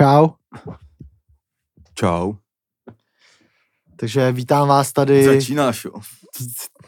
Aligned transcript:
Čau. 0.00 0.28
Čau. 1.94 2.34
Takže 3.96 4.32
vítám 4.32 4.68
vás 4.68 4.92
tady. 4.92 5.24
Začínáš, 5.24 5.84
jo? 5.84 5.92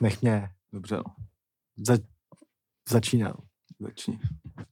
Nech 0.01 0.23
mě. 0.23 0.51
Dobře, 0.73 0.97
no. 0.97 1.03
Za... 1.77 1.99
Začínám. 2.89 3.35
Začni. 3.81 4.21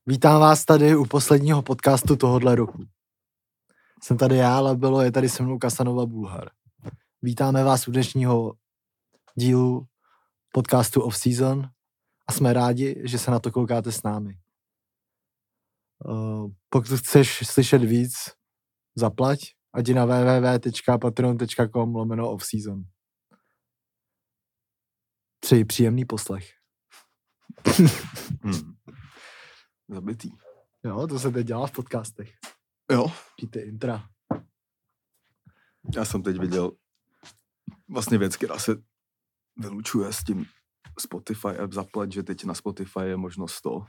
Vítám 0.07 0.41
vás 0.41 0.65
tady 0.65 0.97
u 0.97 1.05
posledního 1.05 1.63
podcastu 1.63 2.17
tohohle 2.17 2.55
roku. 2.55 2.85
Jsem 4.03 4.19
tady 4.19 4.37
já, 4.37 4.57
ale 4.57 4.77
bylo 4.77 5.03
je 5.03 5.13
tady 5.13 5.29
se 5.29 5.43
mnou 5.43 5.59
Kasanova 5.59 6.07
Bulhar. 6.07 6.51
Vítáme 7.23 7.65
vás 7.65 7.89
u 7.89 7.91
dnešního 7.91 8.55
dílu 9.35 9.87
podcastu 10.53 11.01
Off 11.03 11.17
Season 11.17 11.71
a 12.27 12.33
jsme 12.33 12.53
rádi, 12.53 13.03
že 13.05 13.19
se 13.19 13.31
na 13.31 13.39
to 13.39 13.53
koukáte 13.53 13.93
s 13.93 14.03
námi. 14.03 14.39
Uh, 16.05 16.51
pokud 16.69 16.99
chceš 16.99 17.41
slyšet 17.45 17.83
víc, 17.85 18.13
zaplať, 18.95 19.39
ať 19.73 19.89
je 19.89 19.95
na 19.95 20.05
www.patreon.com 20.05 21.95
lomeno 21.95 22.31
off-season. 22.31 22.85
Přeji 25.41 25.65
příjemný 25.65 26.05
poslech. 26.05 26.51
Hmm. 28.43 28.75
Zabitý. 29.89 30.31
Jo, 30.85 31.07
to 31.07 31.19
se 31.19 31.31
teď 31.31 31.47
dělá 31.47 31.67
v 31.67 31.73
podcastech. 31.73 32.33
Jo. 32.91 33.13
Ty 33.51 33.61
intra. 33.61 34.09
Já 35.95 36.05
jsem 36.05 36.23
teď 36.23 36.39
viděl 36.39 36.73
vlastně 37.89 38.19
věc, 38.19 38.37
která 38.37 38.59
se 38.59 38.73
vylučuje 39.57 40.13
s 40.13 40.25
tím 40.25 40.47
Spotify 40.99 41.49
app 41.49 41.73
zaplať, 41.73 42.13
že 42.13 42.23
teď 42.23 42.45
na 42.45 42.55
Spotify 42.55 43.01
je 43.01 43.17
možnost 43.17 43.61
to 43.61 43.85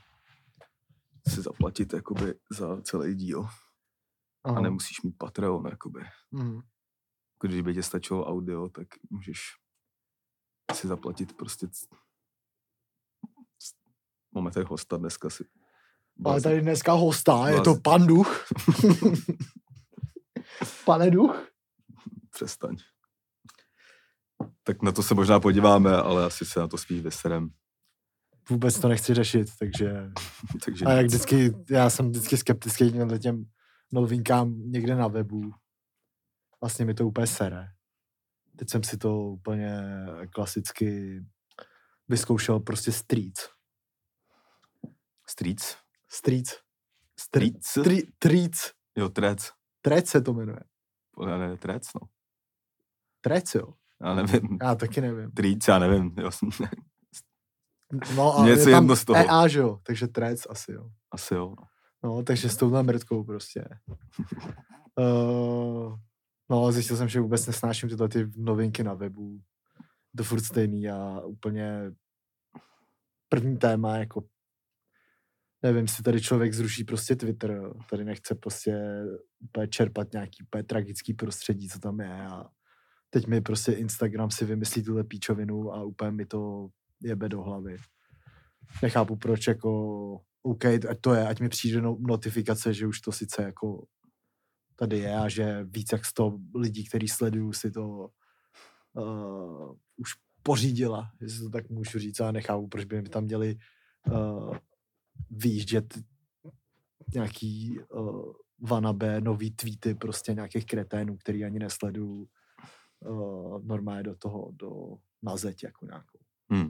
si 1.28 1.42
zaplatit 1.42 1.94
jakoby 1.94 2.34
za 2.52 2.82
celý 2.82 3.16
díl. 3.16 3.48
Aha. 4.44 4.58
A 4.58 4.62
nemusíš 4.62 5.02
mít 5.02 5.18
Patreon, 5.18 5.68
jakoby. 5.68 6.02
Mhm. 6.32 6.62
Když 7.44 7.62
by 7.62 7.74
tě 7.74 7.84
stačilo 7.84 8.26
audio, 8.26 8.70
tak 8.70 8.88
můžeš 9.10 9.40
si 10.74 10.88
zaplatit 10.88 11.38
prostě 11.38 11.68
c- 11.68 11.88
Máme 14.34 14.52
tady 14.52 14.66
hosta 14.66 14.98
dneska 14.98 15.30
si. 15.30 15.46
Ale 16.26 16.42
tady 16.42 16.62
dneska 16.62 16.94
hosta, 16.94 17.50
je 17.50 17.62
to 17.62 17.76
pan 17.84 18.08
duch. 18.08 18.46
Pane 20.86 21.12
duch. 21.12 21.48
Přestaň. 22.30 22.76
Tak 24.64 24.82
na 24.82 24.92
to 24.92 25.04
se 25.04 25.16
možná 25.16 25.40
podíváme, 25.40 25.98
ale 25.98 26.26
asi 26.26 26.46
se 26.46 26.60
na 26.60 26.68
to 26.68 26.78
spíš 26.78 27.02
vyserem. 27.02 27.50
Vůbec 28.52 28.80
to 28.80 28.88
nechci 28.88 29.14
řešit, 29.14 29.48
takže... 29.60 30.12
Takže 30.66 30.86
A 30.86 30.92
jak 30.92 31.06
vždycky, 31.06 31.54
já 31.70 31.90
jsem 31.90 32.10
vždycky 32.10 32.38
skeptický 32.38 32.94
těm 33.20 33.46
novinkám 33.92 34.72
někde 34.72 34.96
na 34.96 35.08
webu. 35.08 35.52
Vlastně 36.62 36.86
mi 36.86 36.94
to 36.94 37.08
úplně 37.08 37.28
sere. 37.28 37.68
Teď 38.56 38.70
jsem 38.70 38.84
si 38.84 38.98
to 38.98 39.20
úplně 39.20 39.82
klasicky 40.30 41.20
vyzkoušel 42.08 42.60
prostě 42.60 42.92
streets. 42.92 43.50
Streets? 45.30 45.76
Streets. 46.10 46.54
Streets? 47.20 47.74
Tri, 47.74 48.02
treats. 48.20 48.72
Jo, 48.98 49.10
trec. 49.10 49.52
Trec 49.82 50.10
se 50.10 50.22
to 50.22 50.34
jmenuje. 50.34 50.60
Ne, 51.26 51.58
trec, 51.58 51.84
no. 52.02 52.08
Trec, 53.22 53.56
jo. 53.56 53.74
Já 54.02 54.16
nevím. 54.16 54.58
Já 54.62 54.76
taky 54.76 55.02
nevím. 55.02 55.32
Treats, 55.32 55.68
já 55.68 55.80
nevím. 55.80 56.16
Jo, 56.18 56.32
jsem- 56.32 56.50
No 58.16 58.40
a 58.40 58.46
Něco 58.46 58.70
je 58.70 58.76
jedno 58.76 58.96
z 58.96 59.06
toho. 59.06 59.20
EA, 59.20 59.48
že 59.48 59.60
jo, 59.60 59.80
takže 59.84 60.08
trec 60.08 60.48
asi 60.50 60.72
jo. 60.72 60.90
Asi 61.12 61.34
jo. 61.34 61.54
no. 61.60 61.68
No, 62.04 62.24
takže 62.24 62.50
s 62.50 62.58
touhle 62.58 62.84
mrtkou 62.84 63.24
prostě. 63.24 63.66
uh, 65.00 65.96
no, 66.50 66.72
zjistil 66.72 66.98
jsem, 66.98 67.10
že 67.10 67.20
vůbec 67.20 67.48
nesnáším 67.48 67.90
tyhle 67.90 68.10
ty 68.10 68.28
novinky 68.38 68.84
na 68.84 68.94
webu. 68.94 69.42
To 70.18 70.24
furt 70.24 70.42
stejný 70.44 70.90
a 70.90 71.20
úplně 71.20 71.92
první 73.30 73.58
téma, 73.58 73.98
jako 73.98 74.24
nevím, 75.64 75.88
si 75.88 76.04
tady 76.04 76.22
člověk 76.22 76.54
zruší 76.54 76.84
prostě 76.84 77.16
Twitter, 77.16 77.74
tady 77.90 78.06
nechce 78.06 78.36
prostě 78.36 79.04
úplně 79.40 79.68
čerpat 79.68 80.14
nějaký 80.14 80.44
úplně 80.44 80.64
tragický 80.64 81.14
prostředí, 81.14 81.70
co 81.70 81.80
tam 81.80 82.00
je 82.00 82.26
a 82.28 82.50
teď 83.10 83.28
mi 83.28 83.42
prostě 83.42 83.72
Instagram 83.72 84.32
si 84.32 84.46
vymyslí 84.46 84.84
tuhle 84.84 85.04
píčovinu 85.04 85.74
a 85.74 85.84
úplně 85.84 86.12
mi 86.12 86.26
to 86.26 86.70
jebe 87.04 87.30
do 87.30 87.42
hlavy. 87.42 87.78
Nechápu 88.82 89.16
proč, 89.16 89.48
jako 89.48 89.72
OK, 90.44 90.66
ať 90.66 91.02
to 91.02 91.14
je, 91.14 91.28
ať 91.28 91.40
mi 91.40 91.50
přijde 91.50 91.82
no, 91.82 91.98
notifikace, 92.00 92.74
že 92.74 92.88
už 92.88 93.02
to 93.02 93.12
sice 93.12 93.44
jako 93.44 93.86
tady 94.76 95.00
je 95.00 95.16
a 95.16 95.30
že 95.30 95.64
víc 95.64 95.92
jak 95.92 96.06
100 96.06 96.40
lidí, 96.56 96.88
který 96.88 97.08
sledují, 97.08 97.54
si 97.54 97.72
to 97.72 98.10
uh, 98.94 99.76
už 99.98 100.12
pořídila, 100.44 101.12
jestli 101.22 101.44
to 101.44 101.50
tak 101.50 101.70
můžu 101.70 102.00
říct, 102.00 102.20
a 102.20 102.32
nechápu, 102.32 102.68
proč 102.68 102.86
by 102.86 103.02
mi 103.02 103.10
tam 103.10 103.24
měli 103.24 103.58
uh, 104.12 104.58
výjíždět 105.30 105.94
nějaký 107.14 107.80
uh, 107.94 108.34
vanabe, 108.60 109.22
nový 109.22 109.52
tweety 109.52 109.96
prostě 109.96 110.34
nějakých 110.34 110.66
kreténů, 110.66 111.18
který 111.18 111.46
ani 111.46 111.60
nesleduju 111.60 112.28
uh, 113.00 113.64
normálně 113.64 114.04
do 114.04 114.16
toho, 114.16 114.52
do, 114.52 114.72
na 115.24 115.38
zeď 115.38 115.64
jako 115.64 115.86
nějakou. 115.86 116.20
Hmm. 116.52 116.70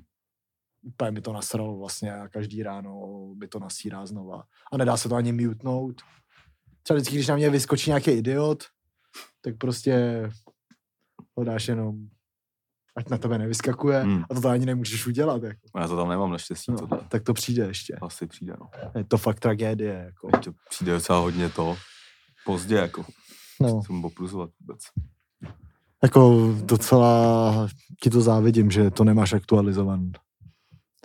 Úplně 0.82 1.12
mi 1.12 1.22
to 1.22 1.34
nasralo 1.34 1.78
vlastně 1.78 2.14
a 2.16 2.28
každý 2.28 2.64
ráno 2.64 3.02
by 3.36 3.48
to 3.48 3.60
nasírá 3.60 4.06
znova. 4.06 4.44
A 4.72 4.78
nedá 4.78 4.98
se 4.98 5.10
to 5.10 5.16
ani 5.16 5.32
mutenout. 5.32 6.02
Třeba 6.84 6.96
vždycky, 6.98 7.16
když 7.16 7.28
na 7.28 7.36
mě 7.36 7.50
vyskočí 7.50 7.90
nějaký 7.90 8.12
idiot, 8.12 8.64
tak 9.42 9.58
prostě 9.58 10.24
ho 11.38 11.44
dáš 11.44 11.68
jenom, 11.68 11.96
ať 12.98 13.10
na 13.10 13.18
tebe 13.18 13.38
nevyskakuje 13.38 14.00
Hmm. 14.00 14.24
a 14.30 14.42
to, 14.42 14.50
ani 14.50 14.66
nemůžeš 14.66 15.08
udělat. 15.08 15.44
Jako. 15.44 15.60
Já 15.80 15.88
to 15.88 15.98
tam 15.98 16.10
nemám 16.10 16.32
naštěstí, 16.32 16.72
No, 16.72 16.78
tohle. 16.78 17.00
tak 17.10 17.24
to 17.24 17.34
přijde 17.34 17.66
ještě. 17.66 17.96
Asi 18.02 18.28
přijde, 18.28 18.54
no. 18.60 18.70
Je 18.98 19.04
to 19.04 19.18
fakt 19.18 19.40
tragédie. 19.40 19.94
Jako. 20.06 20.30
Teď 20.32 20.46
to 20.46 20.52
přijde 20.70 20.92
docela 20.94 21.20
hodně 21.20 21.50
to. 21.50 21.78
Pozdě, 22.46 22.76
jako. 22.76 23.06
No. 23.62 23.84
Jsem 23.84 24.02
popruzovat 24.02 24.50
vůbec. 24.60 24.80
Jako 26.04 26.50
docela 26.64 27.54
ti 28.04 28.10
to 28.10 28.22
závidím, 28.22 28.72
že 28.72 28.92
to 28.92 29.04
nemáš 29.04 29.34
aktualizovaný. 29.34 30.12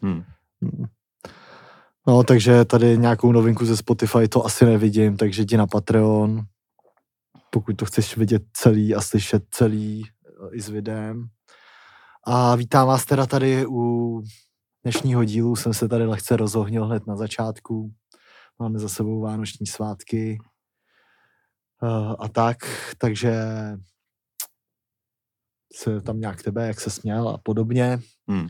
Hmm. 0.02 0.22
Mm. 0.60 0.86
No, 2.06 2.22
takže 2.24 2.64
tady 2.64 2.98
nějakou 2.98 3.32
novinku 3.32 3.64
ze 3.64 3.76
Spotify 3.76 4.28
to 4.28 4.44
asi 4.46 4.64
nevidím, 4.64 5.16
takže 5.16 5.42
jdi 5.42 5.56
na 5.56 5.66
Patreon, 5.66 6.40
pokud 7.50 7.76
to 7.76 7.84
chceš 7.84 8.16
vidět 8.16 8.42
celý 8.52 8.94
a 8.94 9.00
slyšet 9.00 9.44
celý 9.50 10.04
eh, 10.04 10.56
i 10.56 10.60
s 10.60 10.68
videem. 10.68 11.26
A 12.26 12.56
vítám 12.56 12.88
vás 12.88 13.04
teda 13.04 13.26
tady 13.26 13.66
u 13.66 14.22
dnešního 14.82 15.24
dílu, 15.24 15.56
jsem 15.56 15.74
se 15.74 15.88
tady 15.88 16.06
lehce 16.06 16.36
rozohnil 16.36 16.86
hned 16.86 17.06
na 17.06 17.16
začátku. 17.16 17.92
Máme 18.58 18.78
za 18.78 18.88
sebou 18.88 19.20
vánoční 19.20 19.66
svátky 19.66 20.38
eh, 21.82 22.16
a 22.18 22.28
tak, 22.28 22.56
takže 22.98 23.34
se 25.74 26.00
tam 26.00 26.20
nějak 26.20 26.42
tebe, 26.42 26.66
jak 26.66 26.80
se 26.80 26.90
směl 26.90 27.28
a 27.28 27.38
podobně. 27.38 27.98
Hmm. 28.28 28.48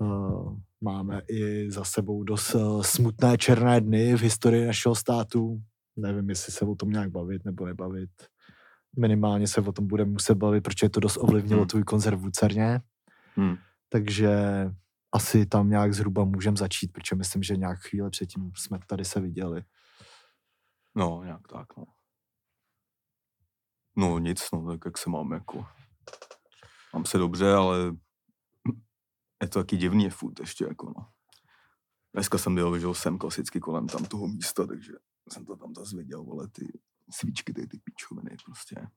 Uh, 0.00 0.56
máme 0.80 1.22
i 1.28 1.70
za 1.70 1.84
sebou 1.84 2.24
dost 2.24 2.54
uh, 2.54 2.82
smutné 2.82 3.38
černé 3.38 3.80
dny 3.80 4.14
v 4.16 4.20
historii 4.20 4.66
našeho 4.66 4.94
státu. 4.94 5.62
Nevím, 5.96 6.28
jestli 6.28 6.52
se 6.52 6.64
o 6.64 6.74
tom 6.74 6.90
nějak 6.90 7.10
bavit 7.10 7.44
nebo 7.44 7.66
nebavit. 7.66 8.10
Minimálně 8.98 9.46
se 9.46 9.60
o 9.60 9.72
tom 9.72 9.86
budeme 9.86 10.10
muset 10.10 10.34
bavit, 10.34 10.60
protože 10.60 10.88
to 10.88 11.00
dost 11.00 11.16
ovlivnilo 11.16 11.60
Hmm. 11.60 11.68
tvůj 11.68 11.84
koncert 11.84 12.16
v 12.16 12.24
Lucerně. 12.24 12.80
Hmm. 13.34 13.56
Takže 13.88 14.38
asi 15.12 15.46
tam 15.46 15.70
nějak 15.70 15.94
zhruba 15.94 16.24
můžeme 16.24 16.56
začít, 16.56 16.92
protože 16.92 17.16
myslím, 17.16 17.42
že 17.42 17.56
nějak 17.56 17.78
chvíli 17.78 18.10
předtím 18.10 18.52
jsme 18.56 18.78
tady 18.86 19.04
se 19.04 19.20
viděli. 19.20 19.62
No, 20.94 21.22
nějak 21.24 21.48
tak, 21.52 21.66
no. 21.76 21.84
No 23.96 24.18
nic, 24.18 24.42
no, 24.52 24.66
tak 24.66 24.80
jak 24.84 24.98
se 24.98 25.10
mám, 25.10 25.32
jako. 25.32 25.66
Mám 26.94 27.04
se 27.04 27.18
dobře, 27.18 27.52
ale 27.52 27.76
je 29.42 29.48
to 29.48 29.58
taky 29.58 29.76
divný 29.76 30.10
furt 30.10 30.40
ještě, 30.40 30.64
jako 30.64 30.92
no. 30.96 31.12
Dneska 32.12 32.38
jsem 32.38 32.54
byl, 32.54 32.78
že 32.78 32.86
jsem 32.92 33.18
klasicky 33.18 33.60
kolem 33.60 33.86
tam 33.86 34.04
toho 34.04 34.28
místa, 34.28 34.66
takže 34.66 34.92
jsem 35.32 35.44
to 35.44 35.56
tam 35.56 35.74
zase 35.74 35.96
viděl, 35.96 36.24
vole, 36.24 36.48
ty 36.48 36.80
svíčky, 37.10 37.52
ty, 37.52 37.66
ty 37.66 37.78
píčoviny, 37.78 38.36
prostě. 38.44 38.88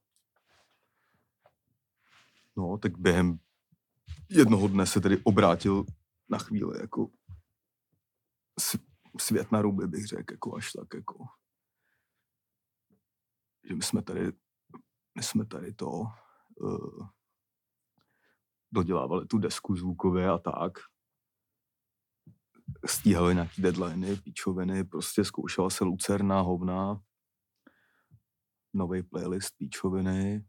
No, 2.56 2.78
tak 2.78 2.98
během 2.98 3.40
jednoho 4.30 4.68
dne 4.68 4.86
se 4.86 5.01
tedy 5.01 5.18
obrátil 5.24 5.86
na 6.30 6.38
chvíli, 6.38 6.80
jako 6.81 7.10
svět 9.19 9.51
na 9.51 9.62
ruby, 9.62 9.88
bych 9.88 10.07
řekl, 10.07 10.34
jako 10.34 10.56
až 10.56 10.72
tak, 10.72 10.94
jako 10.94 11.25
že 13.63 13.75
my 13.75 13.84
jsme 13.84 14.01
tady, 14.01 14.31
my 15.16 15.24
jsme 15.24 15.45
tady 15.45 15.74
to 15.74 15.90
uh, 15.90 17.07
dodělávali 18.73 19.25
tu 19.25 19.37
desku 19.37 19.75
zvukově 19.75 20.29
a 20.29 20.37
tak. 20.37 20.73
Stíhali 22.85 23.33
nějaký 23.33 23.61
deadliny, 23.61 24.15
píčoviny, 24.15 24.83
prostě 24.83 25.25
zkoušela 25.25 25.69
se 25.69 25.83
lucerna, 25.83 26.41
hovna. 26.41 27.01
nový 28.73 29.03
playlist 29.03 29.57
píčoviny. 29.57 30.45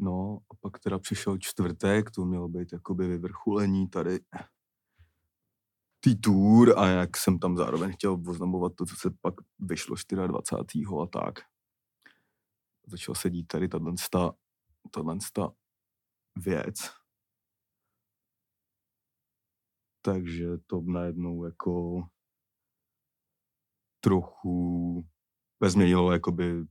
No 0.00 0.38
a 0.50 0.54
pak 0.60 0.78
teda 0.78 0.98
přišel 0.98 1.38
čtvrtek, 1.38 2.10
to 2.10 2.24
mělo 2.24 2.48
být 2.48 2.72
jakoby 2.72 3.06
vyvrcholení 3.08 3.88
tady 3.88 4.20
tý 6.00 6.20
tour 6.20 6.78
a 6.78 6.86
jak 6.86 7.16
jsem 7.16 7.38
tam 7.38 7.56
zároveň 7.56 7.92
chtěl 7.92 8.22
oznamovat 8.28 8.72
to, 8.74 8.86
co 8.86 8.96
se 8.96 9.10
pak 9.20 9.34
vyšlo 9.58 9.96
24. 10.26 10.84
a 11.02 11.06
tak. 11.06 11.34
Začal 12.86 13.14
se 13.14 13.30
dít 13.30 13.46
tady 13.46 13.68
tato, 13.68 13.94
tato 14.90 15.52
věc. 16.38 16.76
Takže 20.02 20.58
to 20.66 20.80
najednou 20.80 21.44
jako 21.44 22.02
trochu 24.00 25.04
změnilo 25.66 26.12
jakoby 26.12 26.64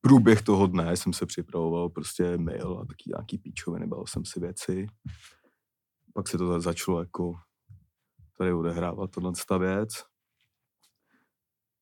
průběh 0.00 0.42
toho 0.42 0.66
dne 0.66 0.96
jsem 0.96 1.12
se 1.12 1.26
připravoval 1.26 1.88
prostě 1.88 2.38
mail 2.38 2.78
a 2.78 2.86
taky 2.86 3.04
nějaký 3.06 3.38
píčoviny, 3.38 3.80
nebal 3.80 4.06
jsem 4.06 4.24
si 4.24 4.40
věci. 4.40 4.86
Pak 6.14 6.28
se 6.28 6.38
to 6.38 6.60
začalo 6.60 7.00
jako 7.00 7.34
tady 8.38 8.52
odehrávat 8.52 9.10
tohle 9.10 9.32
ta 9.48 9.58
věc. 9.58 9.88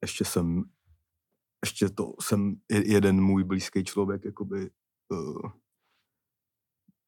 Ještě 0.02 0.24
jsem, 0.24 0.62
ještě 1.64 1.88
to 1.88 2.12
jsem 2.20 2.54
jeden 2.70 3.20
můj 3.20 3.44
blízký 3.44 3.84
člověk, 3.84 4.24
jakoby 4.24 4.70
uh, 5.08 5.50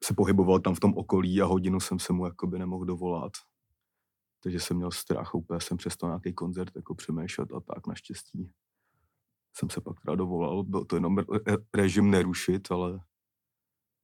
se 0.04 0.14
pohyboval 0.14 0.60
tam 0.60 0.74
v 0.74 0.80
tom 0.80 0.94
okolí 0.96 1.42
a 1.42 1.44
hodinu 1.44 1.80
jsem 1.80 1.98
se 1.98 2.12
mu 2.12 2.26
jakoby 2.26 2.58
nemohl 2.58 2.84
dovolat. 2.84 3.32
Takže 4.42 4.60
jsem 4.60 4.76
měl 4.76 4.90
strach, 4.90 5.34
úplně 5.34 5.60
jsem 5.60 5.76
přestal 5.76 6.10
nějaký 6.10 6.34
koncert 6.34 6.76
jako 6.76 6.94
přemýšlet 6.94 7.52
a 7.52 7.60
tak 7.60 7.86
naštěstí 7.86 8.52
jsem 9.56 9.70
se 9.70 9.80
pak 9.80 10.00
teda 10.00 10.14
dovolal. 10.14 10.64
Byl 10.64 10.84
to 10.84 10.96
jenom 10.96 11.16
režim 11.74 12.10
nerušit, 12.10 12.70
ale 12.70 13.00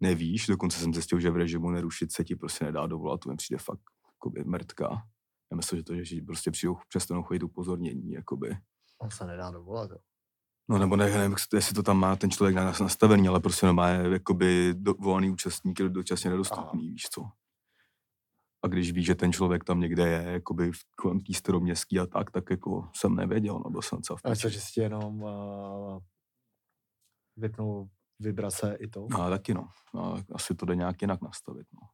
nevíš. 0.00 0.46
Dokonce 0.46 0.80
jsem 0.80 0.94
zjistil, 0.94 1.20
že 1.20 1.30
v 1.30 1.36
režimu 1.36 1.70
nerušit 1.70 2.12
se 2.12 2.24
ti 2.24 2.36
prostě 2.36 2.64
nedá 2.64 2.86
dovolat. 2.86 3.20
To 3.20 3.30
mi 3.30 3.36
přijde 3.36 3.58
fakt 3.58 3.82
jakoby 4.14 4.44
mrtka. 4.44 4.88
Já 5.50 5.56
myslím, 5.56 5.78
že 5.78 5.82
to, 5.82 6.04
že 6.04 6.22
prostě 6.26 6.50
přijdou, 6.50 6.76
přestanou 6.88 7.22
chodit 7.22 7.42
upozornění, 7.42 8.12
jakoby. 8.12 8.56
On 8.98 9.10
se 9.10 9.26
nedá 9.26 9.50
dovolat, 9.50 9.90
jo. 9.90 9.98
No 10.70 10.78
nebo 10.78 10.96
ne, 10.96 11.10
nevím, 11.18 11.36
jestli 11.54 11.74
to 11.74 11.82
tam 11.82 11.98
má 11.98 12.16
ten 12.16 12.30
člověk 12.30 12.56
na 12.56 12.64
nás 12.64 12.80
nastavený, 12.80 13.28
ale 13.28 13.40
prostě 13.40 13.72
má 13.72 13.88
jakoby 13.88 14.74
do, 14.74 14.94
volný 14.94 15.30
účastník 15.30 15.82
dočasně 15.82 16.30
nedostupný, 16.30 16.80
Aha. 16.82 16.92
víš 16.92 17.08
co. 17.10 17.30
A 18.62 18.66
když 18.66 18.92
víš, 18.92 19.06
že 19.06 19.14
ten 19.14 19.32
člověk 19.32 19.64
tam 19.64 19.80
někde 19.80 20.08
je, 20.08 20.32
jakoby 20.32 20.72
v 20.72 20.78
kolem 20.96 21.20
tý 21.20 21.34
staroměstský 21.34 22.00
a 22.00 22.06
tak, 22.06 22.30
tak 22.30 22.50
jako 22.50 22.88
jsem 22.94 23.14
nevěděl, 23.14 23.62
nebo 23.64 23.82
jsem 23.82 24.02
co 24.02 24.16
v 24.16 24.20
A 24.24 24.34
že 24.34 24.60
jsi 24.60 24.80
jenom 24.80 25.22
uh, 25.22 25.98
vypnul 27.36 27.88
vibrace 28.18 28.76
i 28.80 28.88
to? 28.88 29.06
No, 29.10 29.30
taky 29.30 29.54
no. 29.54 29.68
no. 29.94 30.16
Asi 30.34 30.54
to 30.54 30.66
jde 30.66 30.76
nějak 30.76 31.02
jinak 31.02 31.22
nastavit, 31.22 31.66
no. 31.74 31.88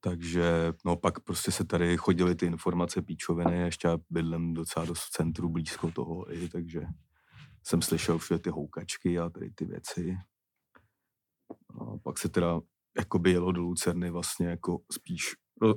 Takže 0.00 0.72
no 0.84 0.96
pak 0.96 1.20
prostě 1.20 1.52
se 1.52 1.64
tady 1.64 1.96
chodily 1.96 2.34
ty 2.34 2.46
informace 2.46 3.02
píčoviny, 3.02 3.56
ještě 3.56 3.88
bydlem 4.10 4.54
docela 4.54 4.84
dost 4.84 5.02
v 5.02 5.10
centru 5.10 5.48
blízko 5.48 5.90
toho 5.90 6.34
i, 6.34 6.48
takže 6.48 6.86
jsem 7.66 7.82
slyšel 7.82 8.18
všude 8.18 8.38
ty 8.38 8.50
houkačky 8.50 9.18
a 9.18 9.28
tady 9.30 9.50
ty 9.50 9.64
věci. 9.64 10.16
A 11.80 11.98
pak 12.02 12.18
se 12.18 12.28
teda 12.28 12.60
jako 12.96 13.18
by 13.18 13.30
jelo 13.30 13.52
do 13.52 13.60
Lucerny 13.60 14.10
vlastně 14.10 14.46
jako 14.46 14.82
spíš 14.92 15.22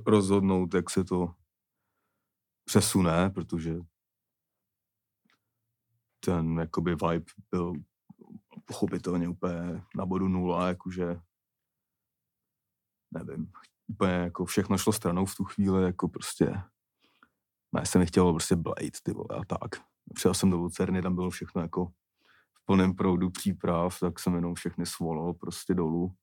rozhodnout, 0.05 0.73
jak 0.73 0.89
se 0.89 1.03
to 1.03 1.33
přesune, 2.65 3.29
protože 3.29 3.75
ten 6.19 6.59
jakoby 6.59 6.95
vibe 6.95 7.31
byl 7.51 7.73
pochopitelně 8.65 9.29
úplně 9.29 9.83
na 9.95 10.05
bodu 10.05 10.27
nula, 10.27 10.67
jakože 10.67 11.15
nevím, 13.11 13.51
úplně 13.87 14.11
jako 14.13 14.45
všechno 14.45 14.77
šlo 14.77 14.93
stranou 14.93 15.25
v 15.25 15.35
tu 15.35 15.43
chvíli, 15.43 15.83
jako 15.83 16.07
prostě 16.07 16.61
ne, 17.71 17.85
jsem 17.85 18.05
chtěl 18.05 18.33
prostě 18.33 18.55
Blade, 18.55 18.91
ty 19.03 19.11
vole, 19.13 19.41
a 19.41 19.45
tak. 19.45 19.96
Přijel 20.13 20.33
jsem 20.33 20.49
do 20.49 20.57
Lucerny, 20.57 21.01
tam 21.01 21.15
bylo 21.15 21.29
všechno 21.29 21.61
jako 21.61 21.85
v 22.53 22.65
plném 22.65 22.95
proudu 22.95 23.29
příprav, 23.29 23.99
tak 23.99 24.19
jsem 24.19 24.35
jenom 24.35 24.55
všechny 24.55 24.85
svolal 24.85 25.33
prostě 25.33 25.73
dolů. 25.73 26.15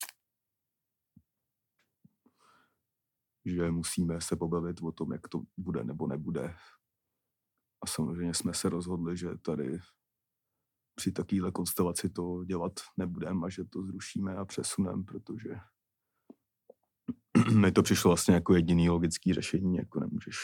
Že 3.44 3.70
musíme 3.70 4.20
se 4.20 4.36
pobavit 4.36 4.82
o 4.82 4.92
tom, 4.92 5.12
jak 5.12 5.28
to 5.28 5.42
bude 5.56 5.84
nebo 5.84 6.06
nebude. 6.06 6.56
A 7.82 7.86
samozřejmě 7.86 8.34
jsme 8.34 8.54
se 8.54 8.68
rozhodli, 8.68 9.16
že 9.16 9.38
tady 9.38 9.78
při 10.94 11.12
takovéhle 11.12 11.52
konstelaci 11.52 12.10
to 12.10 12.44
dělat 12.44 12.72
nebudeme 12.96 13.46
a 13.46 13.50
že 13.50 13.64
to 13.64 13.82
zrušíme 13.82 14.36
a 14.36 14.44
přesuneme, 14.44 15.04
protože 15.04 15.54
mi 17.60 17.72
to 17.72 17.82
přišlo 17.82 18.08
vlastně 18.08 18.34
jako 18.34 18.54
jediný 18.54 18.88
logický 18.88 19.34
řešení, 19.34 19.76
jako 19.76 20.00
nemůžeš 20.00 20.36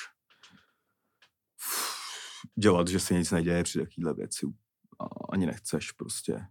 dělat, 2.59 2.89
že 2.89 3.01
se 3.01 3.15
nic 3.15 3.31
neděje 3.31 3.63
při 3.63 3.79
takovéhle 3.79 4.15
věci 4.15 4.47
a 4.99 5.05
ani 5.33 5.47
nechceš 5.47 5.93
prostě. 5.93 6.47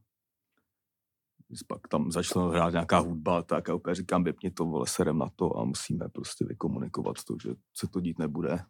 Pak 1.67 1.87
tam 1.87 2.11
začala 2.11 2.51
hrát 2.51 2.73
nějaká 2.73 2.99
hudba, 2.99 3.43
tak 3.43 3.69
a 3.69 3.73
úplně 3.73 3.95
říkám, 3.95 4.23
vypni 4.23 4.51
to, 4.51 4.65
vole, 4.65 4.87
serem 4.87 5.17
na 5.17 5.29
to 5.35 5.57
a 5.57 5.65
musíme 5.65 6.09
prostě 6.09 6.45
vykomunikovat 6.45 7.23
to, 7.23 7.35
že 7.43 7.49
se 7.73 7.87
to 7.87 7.99
dít 7.99 8.19
nebude. 8.19 8.65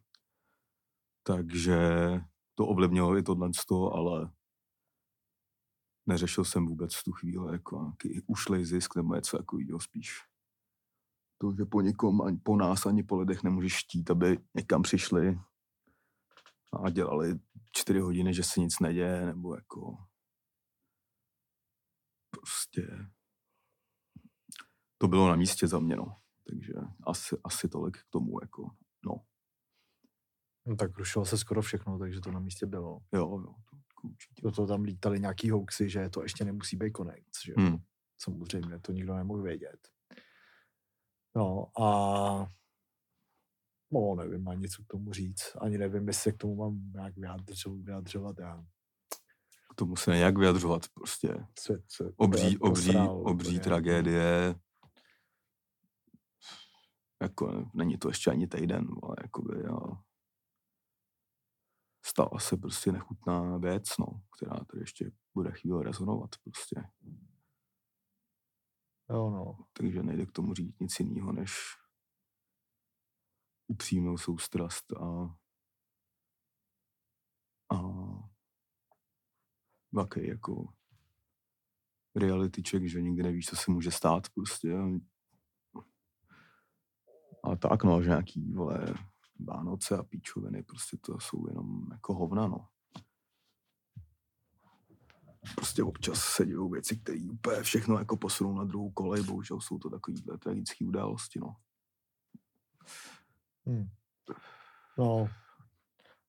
Takže 1.23 1.77
to 2.55 2.67
ovlivnilo 2.67 3.17
i 3.17 3.23
tohle 3.23 3.49
toho, 3.67 3.93
ale 3.93 4.31
neřešil 6.05 6.45
jsem 6.45 6.67
vůbec 6.67 6.95
v 6.95 7.03
tu 7.03 7.11
chvíli 7.11 7.51
jako 7.51 7.81
nějaký 7.81 8.21
ušlej 8.27 8.65
zisk 8.65 8.95
nebo 8.95 9.15
něco 9.15 9.37
takového 9.37 9.79
spíš 9.79 10.29
to, 11.41 11.53
že 11.57 11.65
po 11.65 11.81
nikom, 11.81 12.21
ani 12.21 12.37
po 12.37 12.55
nás, 12.55 12.85
ani 12.85 13.03
po 13.03 13.17
lidech 13.17 13.43
nemůžeš 13.43 13.73
štít, 13.73 14.11
aby 14.11 14.37
někam 14.55 14.81
přišli 14.81 15.39
a 16.73 16.89
dělali 16.89 17.39
čtyři 17.71 17.99
hodiny, 17.99 18.33
že 18.33 18.43
se 18.43 18.59
nic 18.59 18.79
neděje, 18.79 19.25
nebo 19.25 19.55
jako 19.55 19.97
prostě 22.31 22.87
to 24.97 25.07
bylo 25.07 25.29
na 25.29 25.35
místě 25.35 25.67
za 25.67 25.79
mě, 25.79 25.95
no. 25.95 26.15
Takže 26.47 26.73
asi, 27.07 27.37
asi 27.43 27.69
tolik 27.69 27.97
k 27.97 28.09
tomu, 28.09 28.41
jako, 28.41 28.69
no. 29.05 29.25
No 30.65 30.75
tak 30.75 30.97
rušilo 30.97 31.25
se 31.25 31.37
skoro 31.37 31.61
všechno, 31.61 31.99
takže 31.99 32.21
to 32.21 32.31
na 32.31 32.39
místě 32.39 32.65
bylo. 32.65 32.99
Jo, 33.13 33.29
jo, 33.29 33.53
to 33.71 34.07
určitě. 34.07 34.41
Do 34.41 34.51
toho 34.51 34.67
tam 34.67 34.83
lítali 34.83 35.19
nějaký 35.19 35.49
hoaxy, 35.49 35.89
že 35.89 36.09
to 36.09 36.23
ještě 36.23 36.45
nemusí 36.45 36.77
být 36.77 36.91
konec, 36.91 37.25
že 37.45 37.53
hmm. 37.57 37.77
Samozřejmě, 38.21 38.79
to 38.79 38.91
nikdo 38.91 39.15
nemohl 39.15 39.41
vědět. 39.41 39.87
No 41.35 41.65
a 41.83 42.47
no, 43.91 44.15
nevím 44.15 44.47
ani 44.47 44.69
co 44.69 44.83
k 44.83 44.87
tomu 44.87 45.13
říct. 45.13 45.55
Ani 45.61 45.77
nevím, 45.77 46.07
jestli 46.07 46.21
se 46.21 46.31
k 46.31 46.37
tomu 46.37 46.55
mám 46.55 46.91
nějak 46.93 47.17
vyjadřovat. 47.17 47.79
vyjadřovat 47.85 48.39
já. 48.39 48.65
K 49.71 49.75
tomu 49.75 49.95
se 49.95 50.15
nějak 50.15 50.37
vyjadřovat 50.37 50.81
prostě. 50.93 51.45
Svět, 51.59 51.83
svět, 51.87 52.13
obří, 52.17 52.57
obří, 52.57 52.85
posral, 52.85 53.21
obří 53.27 53.49
úplně. 53.49 53.59
tragédie. 53.59 54.55
Jako, 57.21 57.69
není 57.73 57.97
to 57.97 58.07
ještě 58.07 58.31
ani 58.31 58.47
týden, 58.47 58.87
ale 59.03 59.15
jakoby, 59.21 59.63
jo. 59.63 59.79
Stala 62.05 62.39
se 62.39 62.57
prostě 62.57 62.91
nechutná 62.91 63.57
věc, 63.57 63.97
no, 63.99 64.05
která 64.37 64.59
tady 64.65 64.83
ještě 64.83 65.11
bude 65.33 65.51
chvíli 65.51 65.83
rezonovat 65.83 66.29
prostě. 66.43 66.83
Jo, 69.09 69.29
no. 69.29 69.65
Takže 69.73 70.03
nejde 70.03 70.25
k 70.25 70.31
tomu 70.31 70.53
říct 70.53 70.79
nic 70.79 70.99
jiného, 70.99 71.31
než 71.31 71.51
upřímnou 73.69 74.17
soustrast 74.17 74.93
a, 74.93 75.35
a 77.75 77.79
vakej 79.91 80.27
jako 80.27 80.73
reality 82.15 82.63
check, 82.69 82.85
že 82.85 83.01
nikdy 83.01 83.23
nevíš, 83.23 83.45
co 83.45 83.55
se 83.55 83.71
může 83.71 83.91
stát 83.91 84.29
prostě. 84.29 84.77
A 87.43 87.55
tak 87.55 87.83
no, 87.83 88.01
že 88.01 88.09
nějaký, 88.09 88.53
vole, 88.53 88.93
Vánoce 89.39 89.97
a 89.97 90.03
píčoviny, 90.03 90.63
prostě 90.63 90.97
to 90.97 91.19
jsou 91.19 91.47
jenom 91.47 91.91
jako 91.91 92.13
hovna, 92.13 92.47
no 92.47 92.67
prostě 95.55 95.83
občas 95.83 96.19
se 96.23 96.45
dějou 96.45 96.69
věci, 96.69 96.97
které 96.97 97.19
úplně 97.31 97.63
všechno 97.63 97.97
jako 97.97 98.17
posunou 98.17 98.53
na 98.53 98.63
druhou 98.63 98.91
kolej, 98.91 99.23
bohužel 99.23 99.61
jsou 99.61 99.79
to 99.79 99.89
takovýhle 99.89 100.37
tragické 100.37 100.85
události, 100.85 101.39
no. 101.39 101.55
Hmm. 103.69 103.87
No, 104.97 105.29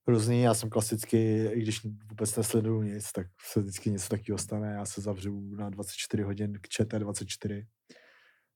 různý, 0.06 0.42
já 0.42 0.54
jsem 0.54 0.70
klasicky, 0.70 1.44
i 1.44 1.62
když 1.62 1.84
vůbec 1.84 2.36
nesleduju 2.36 2.82
nic, 2.82 3.12
tak 3.12 3.26
se 3.42 3.60
vždycky 3.60 3.90
něco 3.90 4.08
takového 4.08 4.38
stane, 4.38 4.72
já 4.72 4.84
se 4.84 5.00
zavřu 5.00 5.40
na 5.56 5.70
24 5.70 6.22
hodin 6.22 6.58
k 6.60 6.68
ČT24, 6.68 7.66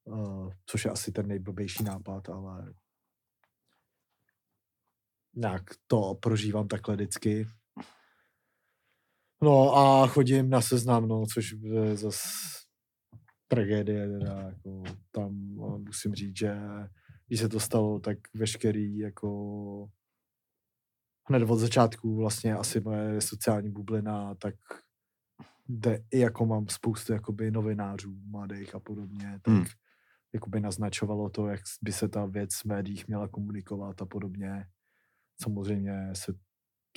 uh, 0.04 0.52
což 0.66 0.84
je 0.84 0.90
asi 0.90 1.12
ten 1.12 1.28
nejblbější 1.28 1.84
nápad, 1.84 2.28
ale 2.28 2.74
nějak 5.34 5.62
to 5.86 6.14
prožívám 6.14 6.68
takhle 6.68 6.94
vždycky. 6.94 7.46
No 9.42 9.76
a 9.76 10.06
chodím 10.06 10.50
na 10.50 10.60
seznam, 10.60 11.08
no, 11.08 11.26
což 11.34 11.52
je 11.52 11.96
zas 11.96 12.24
tragédie, 13.48 14.08
teda, 14.18 14.40
jako 14.40 14.82
tam 15.10 15.34
musím 15.78 16.14
říct, 16.14 16.38
že 16.38 16.54
když 17.26 17.40
se 17.40 17.48
to 17.48 17.60
stalo, 17.60 18.00
tak 18.00 18.18
veškerý 18.34 18.98
jako 18.98 19.28
hned 21.28 21.42
od 21.50 21.56
začátku 21.56 22.16
vlastně 22.16 22.54
asi 22.54 22.80
moje 22.80 23.20
sociální 23.20 23.70
bublina, 23.70 24.34
tak 24.34 24.54
kde 25.66 26.04
i 26.10 26.18
jako 26.18 26.46
mám 26.46 26.68
spoustu 26.68 27.12
jakoby 27.12 27.50
novinářů 27.50 28.14
mladých 28.26 28.74
a 28.74 28.80
podobně, 28.80 29.40
tak 29.42 29.54
Hmm. 29.54 29.64
jakoby 30.34 30.60
naznačovalo 30.60 31.30
to, 31.30 31.48
jak 31.48 31.60
by 31.82 31.92
se 31.92 32.08
ta 32.08 32.26
věc 32.26 32.54
v 32.54 32.64
médiích 32.64 33.08
měla 33.08 33.28
komunikovat 33.28 34.02
a 34.02 34.06
podobně. 34.06 34.66
Samozřejmě 35.42 36.10
se 36.14 36.34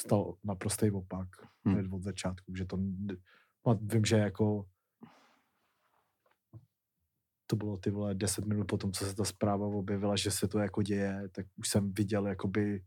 stal 0.01 0.35
naprostý 0.43 0.91
opak 0.91 1.27
Hmm. 1.65 1.75
hned 1.75 1.93
od 1.93 2.03
začátku, 2.03 2.55
že 2.55 2.65
to 2.65 2.77
n- 2.77 3.17
a 3.67 3.73
vím, 3.81 4.05
že 4.05 4.17
jako 4.17 4.65
to 7.47 7.55
bylo 7.55 7.77
ty 7.77 7.89
vole 7.89 8.15
10 8.15 8.45
minut 8.45 8.67
potom, 8.67 8.91
co 8.91 9.05
se 9.05 9.15
ta 9.15 9.23
zpráva 9.23 9.67
objevila, 9.67 10.15
že 10.15 10.31
se 10.31 10.47
to 10.47 10.59
jako 10.59 10.81
děje, 10.81 11.29
tak 11.31 11.45
už 11.55 11.69
jsem 11.69 11.93
viděl 11.93 12.27
jakoby 12.27 12.83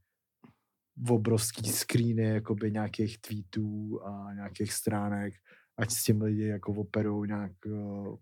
obrovský 1.09 1.71
screeny 1.73 2.23
jakoby 2.23 2.73
nějakých 2.73 3.21
tweetů 3.21 4.01
a 4.05 4.35
nějakých 4.35 4.73
stránek, 4.73 5.35
ať 5.79 5.91
s 5.91 6.05
tím 6.05 6.23
lidi 6.23 6.47
jako 6.47 6.73
operou 6.73 7.25
nějak 7.25 7.53
uh, 7.67 8.17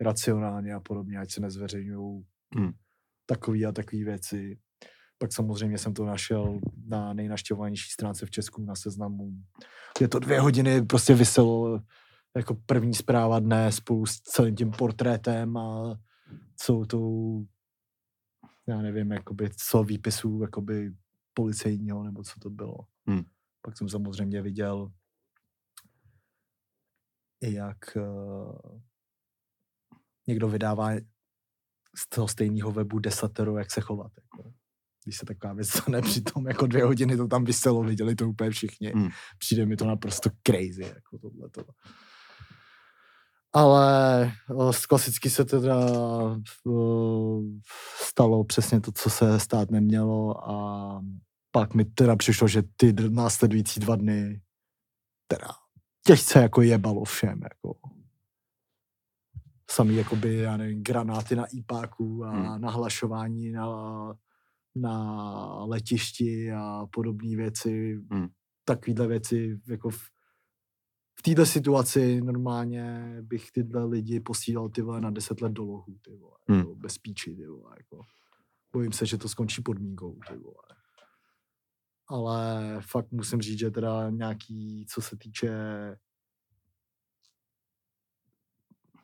racionálně 0.00 0.74
a 0.74 0.80
podobně, 0.80 1.18
ať 1.18 1.32
se 1.32 1.40
nezveřejňují 1.40 2.24
Hmm. 2.54 2.72
takový 3.26 3.66
a 3.66 3.72
takový 3.72 4.04
věci. 4.04 4.58
Pak 5.18 5.32
samozřejmě 5.32 5.78
jsem 5.78 5.94
to 5.94 6.04
našel 6.04 6.60
na 6.86 7.12
nejnaštěvovanější 7.12 7.90
stránce 7.90 8.26
v 8.26 8.30
Česku 8.30 8.62
na 8.62 8.74
seznamu, 8.76 9.30
kde 9.98 10.08
to 10.08 10.18
dvě 10.18 10.40
hodiny 10.40 10.82
prostě 10.82 11.14
vyselo 11.14 11.80
jako 12.36 12.54
první 12.66 12.94
zpráva 12.94 13.40
dne 13.40 13.72
spolu 13.72 14.06
s 14.06 14.20
celým 14.20 14.56
tím 14.56 14.70
portrétem 14.70 15.56
a 15.56 15.98
celou 16.56 16.84
tou, 16.84 17.44
já 18.66 18.82
nevím, 18.82 19.12
jakoby, 19.12 19.50
co 19.56 19.84
výpisů 19.84 20.42
jakoby 20.42 20.92
policejního, 21.34 22.04
nebo 22.04 22.22
co 22.22 22.40
to 22.40 22.50
bylo. 22.50 22.76
Hmm. 23.06 23.24
Pak 23.62 23.78
jsem 23.78 23.88
samozřejmě 23.88 24.42
viděl, 24.42 24.92
jak 27.42 27.96
uh, 27.96 28.80
někdo 30.26 30.48
vydává 30.48 30.90
z 31.96 32.08
toho 32.08 32.28
stejného 32.28 32.72
webu 32.72 32.98
desatero, 32.98 33.58
jak 33.58 33.70
se 33.70 33.80
chovat. 33.80 34.12
Jako. 34.16 34.52
Když 35.04 35.16
se 35.16 35.26
taková 35.26 35.52
věc 35.52 35.68
stane, 35.68 36.02
přitom 36.02 36.46
jako 36.46 36.66
dvě 36.66 36.84
hodiny 36.84 37.16
to 37.16 37.28
tam 37.28 37.44
vyselo, 37.44 37.82
viděli 37.82 38.14
to 38.14 38.28
úplně 38.28 38.50
všichni. 38.50 38.88
Hmm. 38.88 39.08
Přijde 39.38 39.66
mi 39.66 39.76
to 39.76 39.86
naprosto 39.86 40.30
crazy, 40.46 40.82
jako 40.82 41.18
tohleto. 41.18 41.64
Ale 43.56 44.22
eh, 44.50 44.72
klasicky 44.88 45.30
se 45.30 45.44
teda 45.44 45.76
eh, 45.88 46.70
stalo 48.04 48.44
přesně 48.44 48.80
to, 48.80 48.92
co 48.92 49.10
se 49.10 49.40
stát 49.40 49.70
nemělo 49.70 50.50
a 50.50 51.00
pak 51.50 51.74
mi 51.74 51.84
teda 51.84 52.16
přišlo, 52.16 52.48
že 52.48 52.62
ty 52.76 52.92
následující 53.08 53.80
dva 53.80 53.96
dny 53.96 54.40
teda 55.26 55.48
těžce 56.06 56.38
jako 56.38 56.62
jebalo 56.62 57.04
všem, 57.04 57.40
jako 57.42 57.74
samý 59.70 59.96
jakoby, 59.96 60.36
já 60.36 60.56
nevím, 60.56 60.82
granáty 60.82 61.36
na 61.36 61.44
IPáku 61.46 62.24
a 62.24 62.30
Hmm. 62.30 62.60
nahlašování 62.60 63.50
na, 63.52 63.66
na 64.76 65.64
letišti 65.64 66.52
a 66.52 66.86
podobné 66.92 67.36
věci, 67.36 68.00
Hmm. 68.10 68.28
takovýhle 68.64 69.06
věci, 69.06 69.58
jako 69.68 69.90
v, 69.90 70.00
v 71.18 71.22
této 71.22 71.46
situaci 71.46 72.20
normálně 72.20 73.16
bych 73.22 73.50
tyhle 73.52 73.84
lidi 73.84 74.20
posílal 74.20 74.68
ty 74.68 74.82
vole 74.82 75.00
na 75.00 75.10
10 75.10 75.40
let 75.40 75.52
do 75.52 75.64
lohu, 75.64 75.98
ty 76.02 76.16
vole, 76.16 76.36
Hmm. 76.48 76.58
jako 76.58 76.74
bez 76.74 76.98
píči, 76.98 77.36
ty 77.36 77.46
vole, 77.46 77.74
jako. 77.78 78.00
Bojím 78.72 78.92
se, 78.92 79.06
že 79.06 79.18
to 79.18 79.28
skončí 79.28 79.62
podmínkou, 79.62 80.18
ty 80.28 80.36
vole. 80.36 80.62
Ale 82.08 82.76
fakt 82.80 83.12
musím 83.12 83.40
říct, 83.40 83.58
že 83.58 83.70
teda 83.70 84.10
nějaký, 84.10 84.86
co 84.88 85.02
se 85.02 85.16
týče 85.16 85.50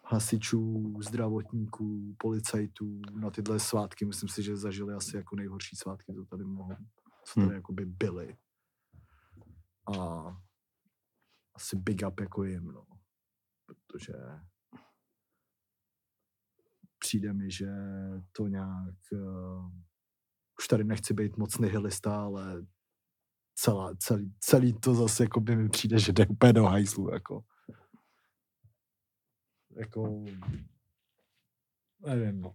hasičů, 0.04 0.94
zdravotníků, 1.02 2.14
policajtů 2.18 3.00
na 3.12 3.30
tyhle 3.30 3.60
svátky, 3.60 4.04
myslím 4.04 4.28
si, 4.28 4.42
že 4.42 4.56
zažili 4.56 4.94
asi 4.94 5.16
jako 5.16 5.36
nejhorší 5.36 5.76
svátky, 5.76 6.14
co 6.14 6.24
tady 6.24 6.44
mohou, 6.44 6.74
co 7.24 7.34
tady 7.34 7.46
Hmm. 7.46 7.54
jakoby 7.54 7.84
byly. 7.86 8.36
A 9.98 10.24
asi 11.54 11.76
big 11.76 12.02
up 12.08 12.20
jako 12.20 12.44
jim, 12.44 12.64
no. 12.64 12.86
Protože 13.66 14.12
přijde 16.98 17.32
mi, 17.32 17.50
že 17.50 17.70
to 18.32 18.46
nějak, 18.46 18.96
uh, 19.12 19.70
už 20.58 20.68
tady 20.68 20.84
nechci 20.84 21.14
být 21.14 21.36
moc 21.36 21.58
nihilista, 21.58 22.22
ale 22.22 22.66
celá, 23.54 23.94
celý, 23.94 24.34
celý 24.40 24.72
to 24.80 24.94
zase 24.94 25.22
jako 25.22 25.40
by 25.40 25.56
mi 25.56 25.68
přijde, 25.68 25.98
že 25.98 26.12
jde 26.12 26.26
úplně 26.26 26.52
do 26.52 26.64
hajzlu, 26.64 27.10
jako. 27.10 27.44
Jako, 29.70 30.24
nevím, 32.00 32.40
no. 32.40 32.52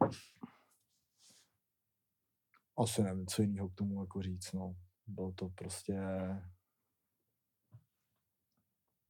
Asi 2.77 3.03
nevím, 3.03 3.27
co 3.27 3.41
jiného 3.41 3.69
k 3.69 3.75
tomu 3.75 4.01
jako 4.01 4.21
říct, 4.21 4.53
no. 4.53 4.75
Bylo 5.07 5.31
to 5.31 5.49
prostě... 5.49 5.99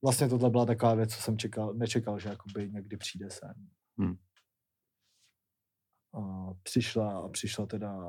Vlastně 0.03 0.29
tohle 0.29 0.49
byla 0.49 0.65
taková 0.65 0.95
věc, 0.95 1.15
co 1.15 1.21
jsem 1.21 1.37
čekal, 1.37 1.73
nečekal, 1.73 2.19
že 2.19 2.29
jakoby 2.29 2.69
někdy 2.71 2.97
přijde 2.97 3.29
sem. 3.29 3.69
Hmm. 3.99 4.17
A 6.13 6.53
přišla 6.63 7.19
a 7.19 7.29
přišla 7.29 7.65
teda 7.65 7.99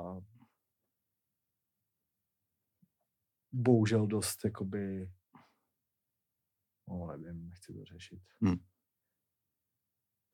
bohužel 3.53 4.07
dost 4.07 4.45
jakoby 4.45 5.11
no 6.89 7.07
nevím, 7.07 7.49
nechci 7.49 7.75
to 7.75 7.85
řešit. 7.85 8.21
Hmm. 8.41 8.59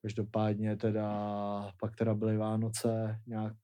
Každopádně 0.01 0.77
teda, 0.77 1.71
pak 1.79 1.95
teda 1.95 2.13
byly 2.13 2.37
Vánoce 2.37 3.21
nějak 3.27 3.57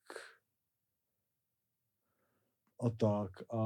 a 2.86 2.89
tak 2.89 3.53
a 3.53 3.62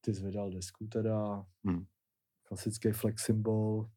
ty 0.00 0.14
jsi 0.14 0.22
vydal 0.22 0.50
desku 0.50 0.86
teda, 0.86 1.46
Hmm. 1.64 1.86
Klasický 2.48 2.92
flex 2.92 3.24
symbol. 3.24 3.90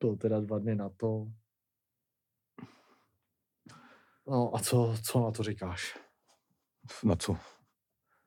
Byl 0.00 0.16
teda 0.16 0.40
dva 0.40 0.58
dny 0.58 0.74
na 0.74 0.88
to. 0.88 1.26
No 4.28 4.56
a 4.56 4.58
co, 4.58 4.94
co 5.06 5.20
na 5.20 5.30
to 5.30 5.42
říkáš? 5.42 5.98
Na 7.04 7.16
co? 7.16 7.36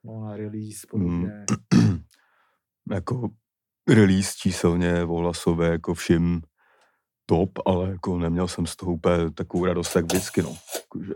No 0.04 0.26
na 0.26 0.38
release 0.38 0.88
Hmm. 0.94 1.20
podobně. 1.20 1.46
jako 2.92 3.30
release 3.90 4.34
číselně 4.38 5.04
ohlasové 5.04 5.68
jako 5.70 5.94
všim 5.94 6.42
top, 7.26 7.52
ale 7.66 7.90
jako 7.90 8.20
neměl 8.20 8.48
jsem 8.48 8.66
z 8.68 8.76
toho 8.76 8.94
úplně 8.94 9.32
takovou 9.32 9.66
radost, 9.66 9.96
jak 9.96 10.06
vždycky, 10.06 10.42
no. 10.42 10.58
Jakože, 10.76 11.14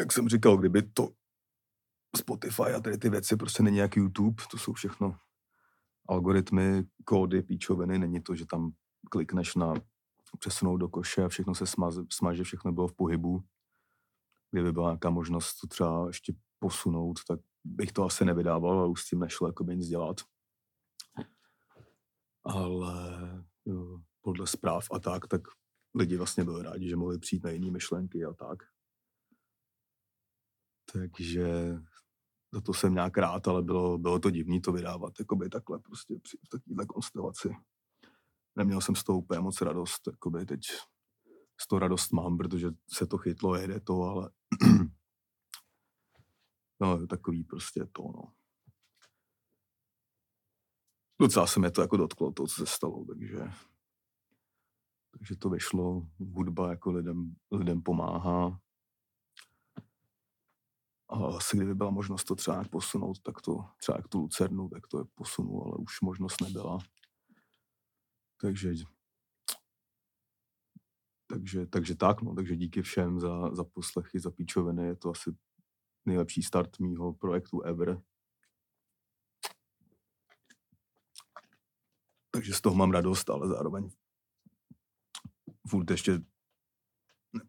jak 0.00 0.12
jsem 0.12 0.28
říkal, 0.28 0.56
kdyby 0.56 0.82
to 0.82 1.08
Spotify 2.16 2.62
a 2.62 2.80
tady 2.80 2.98
ty 2.98 3.10
věci 3.10 3.36
prostě 3.36 3.62
není 3.62 3.76
jak 3.76 3.96
YouTube, 3.96 4.42
to 4.50 4.58
jsou 4.58 4.72
všechno 4.72 5.16
algoritmy, 6.08 6.84
kódy, 7.04 7.42
píčoviny, 7.42 7.98
není 7.98 8.22
to, 8.22 8.34
že 8.34 8.46
tam 8.46 8.72
klikneš 9.10 9.54
na 9.54 9.74
přesunout 10.38 10.76
do 10.76 10.88
koše 10.88 11.24
a 11.24 11.28
všechno 11.28 11.54
se 11.54 11.66
smaže, 11.66 12.00
smaže, 12.12 12.44
všechno 12.44 12.72
bylo 12.72 12.88
v 12.88 12.96
pohybu. 12.96 13.44
Kdyby 14.50 14.72
byla 14.72 14.88
nějaká 14.88 15.10
možnost 15.10 15.54
to 15.60 15.66
třeba 15.66 16.06
ještě 16.06 16.34
posunout, 16.58 17.24
tak 17.28 17.40
bych 17.64 17.92
to 17.92 18.04
asi 18.04 18.24
nevydával, 18.24 18.78
ale 18.78 18.88
už 18.88 19.02
s 19.02 19.08
tím 19.08 19.18
nešlo 19.18 19.46
jakoby 19.46 19.76
nic 19.76 19.88
dělat. 19.88 20.20
Ale 22.44 22.94
jo, 23.64 24.00
podle 24.20 24.46
zpráv 24.46 24.86
a 24.92 24.98
tak, 24.98 25.26
tak 25.26 25.42
lidi 25.94 26.16
vlastně 26.16 26.44
byli 26.44 26.62
rádi, 26.62 26.88
že 26.88 26.96
mohli 26.96 27.18
přijít 27.18 27.44
na 27.44 27.50
jiné 27.50 27.70
myšlenky 27.70 28.24
a 28.24 28.32
tak. 28.32 28.58
Takže 30.92 31.76
za 32.52 32.60
to 32.60 32.74
jsem 32.74 32.94
nějak 32.94 33.18
rád, 33.18 33.48
ale 33.48 33.62
bylo, 33.62 33.98
bylo 33.98 34.18
to 34.18 34.30
divný 34.30 34.60
to 34.60 34.72
vydávat 34.72 35.12
jakoby 35.18 35.48
takhle 35.48 35.78
prostě 35.78 36.18
při 36.22 36.36
v 36.36 36.48
takovéhle 36.48 36.86
konstelaci. 36.86 37.56
Neměl 38.56 38.80
jsem 38.80 38.94
z 38.94 39.04
toho 39.04 39.18
úplně 39.18 39.40
moc 39.40 39.60
radost, 39.60 40.06
jakoby 40.06 40.46
teď 40.46 40.60
z 41.60 41.68
toho 41.68 41.80
radost 41.80 42.12
mám, 42.12 42.36
protože 42.36 42.70
se 42.92 43.06
to 43.06 43.18
chytlo, 43.18 43.54
jede 43.54 43.80
to, 43.80 44.02
ale 44.02 44.30
no, 46.80 47.06
takový 47.06 47.44
prostě 47.44 47.86
to, 47.92 48.02
no. 48.02 48.32
Docela 51.20 51.46
se 51.46 51.60
mě 51.60 51.70
to 51.70 51.80
jako 51.80 51.96
dotklo, 51.96 52.32
to, 52.32 52.46
co 52.46 52.54
se 52.54 52.66
stalo, 52.66 53.04
takže 53.04 53.38
takže 55.18 55.36
to 55.36 55.50
vyšlo, 55.50 56.06
hudba 56.18 56.70
jako 56.70 56.90
lidem, 56.90 57.34
lidem 57.50 57.82
pomáhá 57.82 58.60
A 61.12 61.36
asi 61.36 61.56
kdyby 61.56 61.74
byla 61.74 61.90
možnost 61.90 62.24
to 62.24 62.34
třeba 62.34 62.56
nějak 62.56 62.70
posunout, 62.70 63.18
tak 63.22 63.40
to 63.40 63.64
třeba 63.78 63.98
jak 63.98 64.08
tu 64.08 64.18
Lucernu, 64.18 64.68
tak 64.68 64.86
to 64.86 64.98
je 64.98 65.04
posunu, 65.14 65.64
ale 65.64 65.76
už 65.76 66.00
možnost 66.00 66.40
nebyla. 66.40 66.78
Takže 68.40 68.74
takže, 71.32 71.66
takže 71.66 71.96
tak, 71.96 72.22
no, 72.22 72.34
takže 72.34 72.56
díky 72.56 72.82
všem 72.82 73.20
za, 73.20 73.54
za 73.54 73.64
poslechy, 73.64 74.20
za 74.20 74.30
píčoviny, 74.30 74.86
je 74.86 74.96
to 74.96 75.10
asi 75.10 75.30
nejlepší 76.06 76.42
start 76.42 76.78
mýho 76.78 77.12
projektu 77.12 77.60
ever. 77.60 78.02
Takže 82.30 82.54
z 82.54 82.60
toho 82.60 82.76
mám 82.76 82.90
radost, 82.90 83.30
ale 83.30 83.48
zároveň 83.48 83.90
furt 85.68 85.90
ještě 85.90 86.20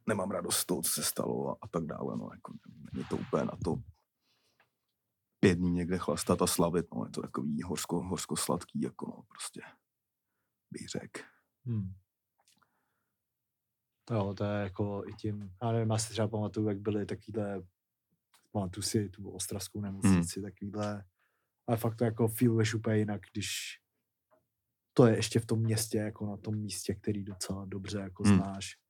nemám 0.07 0.31
radost 0.31 0.57
z 0.57 0.65
toho, 0.65 0.81
co 0.81 0.91
se 0.91 1.03
stalo 1.03 1.49
a, 1.49 1.57
a 1.61 1.67
tak 1.67 1.85
dále, 1.85 2.17
no, 2.17 2.29
jako 2.33 2.53
není 2.93 3.05
to 3.05 3.17
úplně 3.17 3.43
na 3.43 3.57
to 3.63 3.75
pět 5.39 5.55
dní 5.55 5.71
někde 5.71 5.97
chlastat 5.97 6.41
a 6.41 6.47
slavit, 6.47 6.85
no, 6.95 7.05
je 7.05 7.11
to 7.11 7.21
takový 7.21 7.61
horsko, 7.61 8.03
horsko 8.03 8.35
sladký, 8.35 8.81
jako 8.81 9.07
no, 9.07 9.23
prostě 9.27 9.61
bych 10.71 10.89
řekl. 10.89 11.21
Hmm. 11.65 11.93
Jo, 14.11 14.33
to 14.37 14.43
je 14.43 14.63
jako 14.63 15.03
i 15.07 15.13
tím, 15.13 15.55
já 15.63 15.71
nevím, 15.71 15.89
já 15.89 15.97
si 15.97 16.09
třeba 16.09 16.27
pamatuju, 16.27 16.67
jak 16.67 16.79
byly 16.79 17.05
takovýhle, 17.05 17.63
pamatuju 18.51 18.83
si 18.83 19.09
tu 19.09 19.29
ostravskou 19.29 19.81
nemocnici, 19.81 20.39
hmm. 20.39 20.51
takovýhle, 20.51 21.05
ale 21.67 21.77
fakt 21.77 21.95
to 21.95 22.03
jako 22.03 22.27
feeluješ 22.27 22.73
úplně 22.73 22.97
jinak, 22.97 23.21
když 23.33 23.79
to 24.93 25.05
je 25.07 25.15
ještě 25.15 25.39
v 25.39 25.45
tom 25.45 25.59
městě, 25.59 25.97
jako 25.97 26.25
na 26.25 26.37
tom 26.37 26.55
místě, 26.55 26.95
který 26.95 27.23
docela 27.23 27.65
dobře 27.65 27.99
jako 27.99 28.23
Hmm. 28.23 28.37
znáš. 28.37 28.82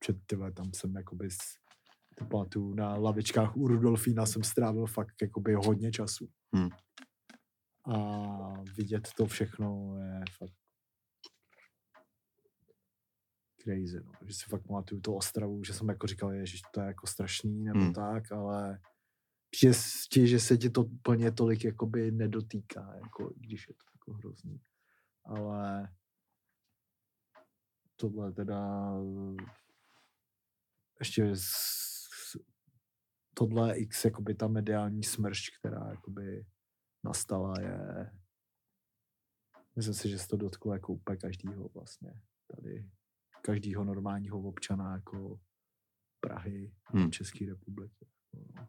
Před 0.00 0.16
tyhle, 0.26 0.52
tam 0.52 0.72
jsem 0.74 0.96
jakoby, 0.96 1.28
to 2.18 2.24
pamatuju, 2.24 2.74
na 2.74 2.96
lavičkách 2.96 3.56
u 3.56 3.68
Rudolfína 3.68 4.26
jsem 4.26 4.42
strávil 4.42 4.86
fakt 4.86 5.22
jakoby 5.22 5.54
hodně 5.54 5.92
času. 5.92 6.28
Hmm. 6.54 6.68
A 7.94 8.62
vidět 8.76 9.08
to 9.16 9.26
všechno 9.26 9.96
je 9.98 10.24
fakt 10.38 10.54
crazy, 13.62 14.00
no. 14.04 14.12
Že 14.26 14.34
si 14.34 14.44
fakt 14.48 14.66
pamatuju 14.66 15.00
tu 15.00 15.14
Ostravu, 15.14 15.64
že 15.64 15.72
jsem 15.74 15.88
jako 15.88 16.06
říkal, 16.06 16.46
že 16.46 16.58
to 16.74 16.80
je 16.80 16.86
jako 16.86 17.06
strašný 17.06 17.64
nebo 17.64 17.80
Hmm. 17.80 17.92
tak, 17.92 18.32
ale 18.32 18.80
že, 19.60 19.72
že, 20.14 20.26
že 20.26 20.40
se 20.40 20.56
ti 20.56 20.70
to 20.70 20.82
úplně 20.84 21.32
tolik 21.32 21.64
jakoby 21.64 22.10
nedotýká, 22.10 22.94
jako, 22.94 23.30
i 23.30 23.40
když 23.40 23.68
je 23.68 23.74
to 23.74 23.84
jako 23.94 24.12
hrozný. 24.12 24.60
Ale 25.24 25.94
tohle 27.96 28.32
teda 28.32 28.92
ještě 31.00 31.36
z, 31.36 31.46
tohle 33.34 33.78
x 33.78 34.04
jakoby 34.04 34.34
ta 34.34 34.48
mediální 34.48 35.02
smršť, 35.02 35.54
která 35.58 35.90
jakoby 35.90 36.46
nastala 37.04 37.60
je 37.60 38.10
myslím 39.76 39.94
si, 39.94 40.08
že 40.08 40.18
se 40.18 40.28
to 40.28 40.36
dotklo 40.36 40.72
jako 40.72 40.92
úplně 40.92 41.16
každýho 41.16 41.68
vlastně 41.68 42.20
tady 42.46 42.90
každýho 43.42 43.84
normálního 43.84 44.40
občana 44.40 44.92
jako 44.92 45.40
Prahy 46.20 46.72
a 46.86 46.96
Hmm. 46.96 47.10
České 47.10 47.46
republiky. 47.46 48.06
No. 48.56 48.68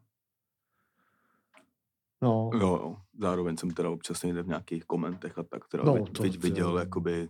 No, 2.22 2.50
Jo, 2.54 2.60
jo. 2.60 2.96
Zároveň 3.20 3.56
jsem 3.56 3.70
teda 3.70 3.90
občas 3.90 4.22
někde 4.22 4.42
v 4.42 4.48
nějakých 4.48 4.84
komentech 4.84 5.38
a 5.38 5.42
tak 5.42 5.68
teda 5.68 5.84
No, 5.84 6.06
to 6.06 6.22
viděl 6.22 6.78
jakoby 6.78 7.28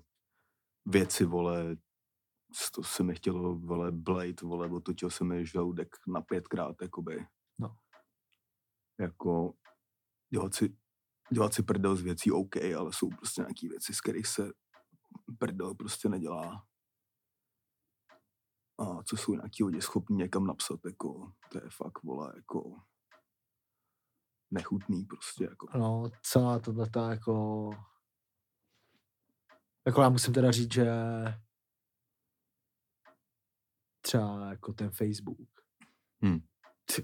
věci, 0.87 1.25
vole, 1.25 1.77
to 2.75 2.83
se 2.83 3.03
mi 3.03 3.15
chtělo, 3.15 3.55
vole, 3.55 3.93
Blade, 3.93 4.35
vole, 4.43 4.71
otočil 4.71 5.11
se 5.11 5.25
mi 5.25 5.47
žaludek 5.47 5.97
na 6.07 6.21
pětkrát, 6.21 6.83
jakoby. 6.83 7.27
No. 7.59 7.77
Jako, 9.01 9.55
dělat 10.31 10.55
si, 10.55 10.77
dělat 11.33 11.55
si 11.55 11.63
prdel 11.63 11.97
z 11.97 12.03
věcí 12.03 12.33
OK, 12.33 12.57
ale 12.57 12.93
jsou 12.93 13.09
prostě 13.09 13.41
nějaký 13.41 13.69
věci, 13.69 13.95
z 13.95 14.01
kterých 14.01 14.27
se 14.27 14.53
prdel 15.39 15.75
prostě 15.75 16.09
nedělá. 16.09 16.67
A 18.79 19.03
co 19.03 19.17
jsou 19.17 19.35
nějaký 19.35 19.65
lidi 19.65 19.83
schopní 19.83 20.17
někam 20.17 20.47
napsat, 20.47 20.81
jako, 20.85 21.33
to 21.53 21.59
je 21.59 21.71
fakt, 21.71 22.03
vole, 22.03 22.33
jako, 22.37 22.81
nechutný 24.51 25.05
prostě, 25.05 25.45
jako. 25.45 25.79
no 25.79 26.11
celá 26.23 26.59
tohle 26.59 26.89
jako 27.11 27.71
jako 29.87 30.03
já 30.03 30.09
musím 30.09 30.35
teda 30.35 30.51
říct, 30.51 30.73
že 30.73 30.87
třeba 34.03 34.51
jako 34.51 34.73
ten 34.73 34.91
Facebook, 34.91 35.49
Hmm. 36.23 36.41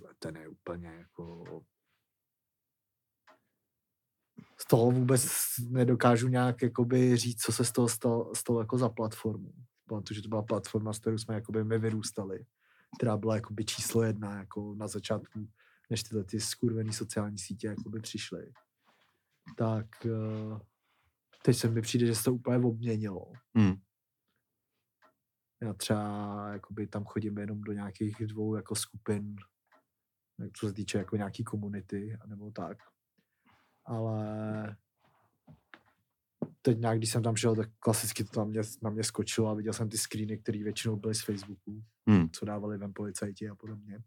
vole, 0.01 0.15
ten 0.19 0.37
je 0.37 0.49
úplně 0.49 0.89
jako 0.89 1.45
z 4.61 4.67
toho 4.67 4.91
vůbec 4.91 5.29
nedokážu 5.69 6.29
nějak 6.29 6.63
jakoby 6.63 7.17
říct, 7.17 7.43
co 7.43 7.53
se 7.53 7.65
z 7.65 7.73
toho 7.73 7.89
stalo, 7.89 8.35
stalo 8.35 8.61
jako 8.61 8.79
za 8.79 8.89
platformu. 8.89 9.53
Pamatuju, 9.89 10.17
že 10.17 10.23
to 10.23 10.29
byla 10.29 10.43
platforma, 10.43 10.93
s 10.93 10.99
kterou 10.99 11.19
jsme 11.19 11.35
jakoby 11.35 11.65
my 11.65 11.79
vyrůstali, 11.79 12.47
která 12.99 13.17
byla 13.17 13.35
jakoby 13.35 13.65
číslo 13.65 14.03
jedna 14.03 14.39
jako 14.39 14.75
na 14.75 14.89
začátku, 14.89 15.49
než 15.91 16.03
tyhle 16.03 16.25
ty 16.25 16.41
skurvený 16.41 16.93
sociální 16.93 17.39
sítě 17.39 17.67
jakoby 17.67 18.01
přišly. 18.01 18.53
Tak 19.57 19.87
eh, 20.07 20.59
teď 21.43 21.57
se 21.57 21.69
mi 21.71 21.81
přijde, 21.81 22.07
že 22.07 22.15
se 22.15 22.25
to 22.25 22.35
úplně 22.35 22.59
obměnilo. 22.67 23.33
Hmm. 23.57 23.75
Já 25.63 25.73
třeba 25.73 26.49
jakoby 26.53 26.87
tam 26.87 27.05
chodím 27.05 27.39
jenom 27.39 27.61
do 27.61 27.73
nějakých 27.73 28.17
dvou 28.27 28.55
jako 28.57 28.75
skupin, 28.75 29.37
co 30.57 30.67
se 30.67 30.73
týče 30.73 30.99
jako 30.99 31.17
nějaký 31.17 31.45
komunity, 31.45 32.19
nebo 32.27 32.51
tak. 32.51 32.79
Ale 33.85 34.77
teď 36.63 36.79
nějak, 36.79 36.99
když 36.99 37.11
jsem 37.11 37.23
tam 37.23 37.37
šel, 37.37 37.57
tak 37.57 37.69
klasicky 37.79 38.25
to 38.25 38.41
na 38.41 38.45
mě, 38.45 38.61
na 38.83 38.91
mě 38.91 39.05
skočilo 39.05 39.49
a 39.49 39.55
viděl 39.55 39.73
jsem 39.73 39.89
ty 39.89 39.99
screeny, 39.99 40.39
které 40.39 40.59
většinou 40.63 40.97
byly 40.97 41.15
z 41.15 41.25
Facebooku, 41.25 41.85
Hmm. 42.09 42.31
co 42.31 42.45
dávali 42.45 42.79
ven 42.79 42.93
policajti 42.95 43.49
a 43.49 43.55
podobně. 43.55 44.03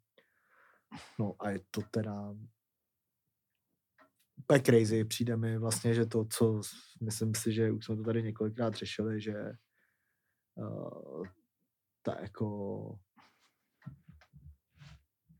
No 1.20 1.36
a 1.40 1.50
je 1.50 1.60
to 1.72 1.82
teda 1.92 2.36
úplně 4.38 4.62
crazy. 4.62 5.06
Přijde 5.06 5.38
mi 5.38 5.58
vlastně, 5.58 5.94
že 5.94 6.06
to, 6.06 6.26
co 6.26 6.62
myslím 7.02 7.36
si, 7.36 7.54
že 7.54 7.72
už 7.72 7.86
jsme 7.86 7.96
to 7.96 8.04
tady 8.04 8.24
několikrát 8.24 8.76
řešili, 8.76 9.22
že 9.22 9.36
uh, 10.56 11.24
ta 12.02 12.22
jako 12.22 13.00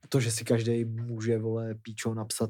to, 0.10 0.20
že 0.20 0.32
si 0.32 0.46
každý 0.46 0.86
může, 0.86 1.38
vole, 1.38 1.76
píčo 1.76 2.14
napsat, 2.14 2.50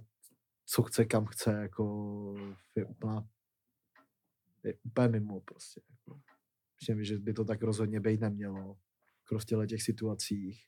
co 0.65 0.83
chce, 0.83 1.05
kam 1.05 1.25
chce, 1.25 1.53
jako 1.53 2.35
je 2.75 2.85
úplná, 2.85 3.27
je 4.63 4.73
úplně 4.83 5.07
mimo 5.07 5.41
prostě. 5.41 5.81
Jako. 5.89 6.21
Mi, 6.95 7.05
že 7.05 7.19
by 7.19 7.33
to 7.33 7.45
tak 7.45 7.63
rozhodně 7.63 7.99
být 7.99 8.21
nemělo 8.21 8.77
jako 9.19 9.39
v 9.39 9.45
těchto 9.45 9.65
těch 9.65 9.81
situacích. 9.81 10.65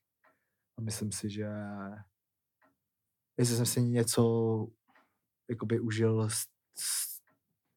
A 0.77 0.81
myslím 0.81 1.11
si, 1.11 1.29
že 1.29 1.47
jestli 3.37 3.55
jsem 3.55 3.65
si 3.65 3.81
něco 3.81 4.67
jakoby 5.49 5.79
užil 5.79 6.29
z, 6.29 6.45
z 6.79 7.21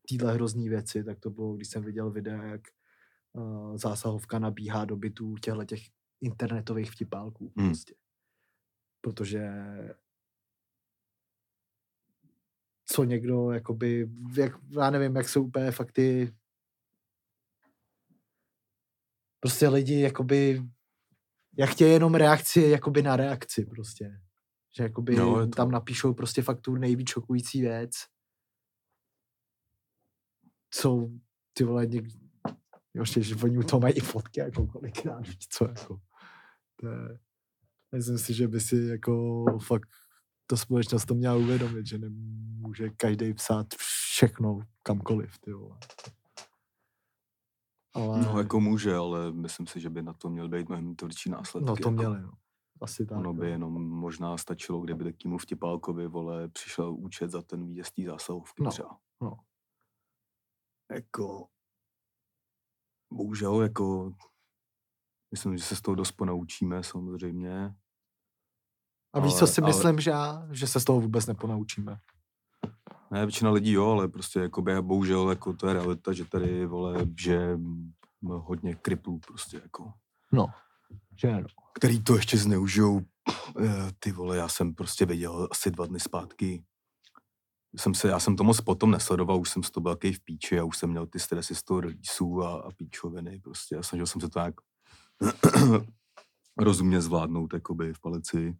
téhle 0.08 0.34
hrozný 0.34 0.68
věci, 0.68 1.04
tak 1.04 1.20
to 1.20 1.30
bylo, 1.30 1.54
když 1.54 1.68
jsem 1.68 1.84
viděl 1.84 2.10
videa, 2.10 2.42
jak 2.42 2.60
uh, 3.36 3.76
zásahovka 3.76 4.38
nabíhá 4.38 4.84
do 4.84 4.96
bytů 4.96 5.36
těchto 5.36 5.64
těch 5.64 5.80
internetových 6.20 6.90
vtipálků. 6.90 7.52
Hmm. 7.56 7.68
Prostě. 7.68 7.94
Protože 9.00 9.48
co 12.86 13.04
někdo, 13.04 13.50
jakoby, 13.50 14.10
jak, 14.36 14.52
já 14.70 14.90
nevím, 14.90 15.16
jak 15.16 15.28
jsou 15.28 15.44
úplně 15.44 15.70
fakt 15.70 15.92
ty 15.92 16.36
prostě 19.40 19.68
lidi, 19.68 20.00
jakoby, 20.00 20.62
jak 21.58 21.70
chtějí 21.70 21.92
jenom 21.92 22.14
reakci, 22.14 22.60
jakoby 22.60 23.02
na 23.02 23.16
reakci 23.16 23.64
prostě. 23.64 24.20
Že 24.76 24.82
jakoby 24.82 25.14
je 25.14 25.20
to- 25.20 25.46
tam 25.46 25.70
napíšou 25.70 26.14
prostě 26.14 26.42
fakt 26.42 26.60
tu 26.60 26.74
nejvíc 26.74 27.08
šokující 27.08 27.60
věc. 27.60 27.90
Co 30.70 31.10
ty 31.52 31.64
vole 31.64 31.86
něk... 32.96 33.00
Ještě, 33.00 33.22
že 33.22 33.36
oni 33.44 33.58
u 33.58 33.62
toho 33.62 33.80
mají 33.80 33.94
i 33.94 34.00
fotky 34.00 34.40
jako 34.40 34.66
kolikrát, 34.66 35.26
víš 35.26 35.48
co 35.48 35.64
jako. 35.64 36.00
To 36.76 36.88
je... 36.88 37.18
Myslím 37.92 38.18
si, 38.18 38.34
že 38.34 38.48
by 38.48 38.60
si 38.60 38.76
jako 38.76 39.44
fakt 39.58 39.88
ta 40.46 40.56
společnost 40.56 41.04
to 41.04 41.14
měla 41.14 41.36
uvědomit, 41.36 41.86
že 41.86 41.98
nemůže 41.98 42.90
každý 42.90 43.34
psát 43.34 43.66
všechno 43.74 44.60
kamkoliv, 44.82 45.38
ty 45.38 45.52
vole. 45.52 45.78
Ale... 47.94 48.20
No, 48.20 48.38
jako 48.38 48.60
může, 48.60 48.94
ale 48.94 49.32
myslím 49.32 49.66
si, 49.66 49.80
že 49.80 49.90
by 49.90 50.02
na 50.02 50.12
to 50.12 50.30
měl 50.30 50.48
být 50.48 50.68
mnohem 50.68 50.96
tvrdší 50.96 51.30
následky. 51.30 51.66
No 51.66 51.76
to 51.76 51.88
jako. 51.88 51.90
měli, 51.90 52.22
no. 52.22 52.32
Asi 52.80 53.06
tak. 53.06 53.18
Ono 53.18 53.32
by 53.34 53.46
no. 53.46 53.52
jenom 53.52 53.88
možná 53.88 54.36
stačilo, 54.36 54.80
kdyby 54.80 55.04
takému 55.04 55.38
vtipálkovi, 55.38 56.06
vole, 56.06 56.48
přišel 56.48 56.94
účet 56.94 57.30
za 57.30 57.42
ten 57.42 57.66
výjezd 57.66 57.94
té 57.94 58.02
zásahovky 58.02 58.62
No, 58.62 58.70
třeba. 58.70 58.98
no. 59.20 59.36
Jako, 60.92 61.48
bohužel, 63.12 63.62
jako, 63.62 64.12
myslím, 65.30 65.56
že 65.56 65.64
se 65.64 65.76
z 65.76 65.80
toho 65.80 65.94
dost 65.94 66.12
ponaučíme, 66.12 66.82
samozřejmě. 66.82 67.74
A 69.14 69.20
víš, 69.20 69.34
co 69.34 69.46
si 69.46 69.60
ale- 69.60 69.70
myslím, 69.70 70.00
že 70.00 70.10
já? 70.10 70.48
Že 70.50 70.66
se 70.66 70.80
z 70.80 70.84
toho 70.84 71.00
vůbec 71.00 71.26
neponaučíme. 71.26 71.98
Ne, 73.10 73.26
většina 73.26 73.50
lidí 73.50 73.72
jo, 73.72 73.90
ale 73.90 74.08
prostě 74.08 74.40
jakoby, 74.40 74.82
bohužel 74.82 75.30
jako 75.30 75.52
to 75.52 75.66
je 75.68 75.72
realita, 75.74 76.12
že 76.12 76.24
tady, 76.24 76.66
vole, 76.66 77.06
že 77.20 77.58
hodně 78.22 78.74
kriplů 78.74 79.18
prostě 79.18 79.56
jako, 79.62 79.92
No. 80.32 80.46
Že 81.20 81.32
no. 81.40 81.46
který 81.74 82.02
to 82.02 82.16
ještě 82.16 82.38
zneužijou. 82.38 83.00
Eh, 83.60 83.92
Ty 83.98 84.12
vole, 84.12 84.36
já 84.36 84.48
jsem 84.48 84.74
prostě 84.74 85.06
viděl 85.06 85.48
asi 85.50 85.70
dva 85.70 85.86
dny 85.86 86.00
zpátky, 86.00 86.64
jsem 87.76 87.94
se, 87.94 88.08
já 88.08 88.20
jsem 88.20 88.36
to 88.36 88.44
moc 88.44 88.60
potom 88.60 88.90
nesledoval, 88.90 89.40
už 89.40 89.50
jsem 89.50 89.62
z 89.62 89.70
toho 89.70 89.82
byl 89.82 89.96
v 90.12 90.24
píči 90.24 90.58
a 90.58 90.64
už 90.64 90.78
jsem 90.78 90.90
měl 90.90 91.06
ty 91.06 91.18
stresy 91.18 91.54
z 91.54 91.62
toho 91.62 91.80
releaseů 91.80 92.42
a, 92.42 92.60
a 92.60 92.70
píčoviny 92.70 93.40
prostě 93.40 93.76
a 93.76 93.82
snažil 93.82 94.06
jsem 94.06 94.20
se 94.20 94.28
to 94.28 94.38
nějak 94.38 94.54
rozumně 96.58 97.00
zvládnout 97.00 97.54
jakoby 97.54 97.92
v 97.92 98.00
palici. 98.00 98.56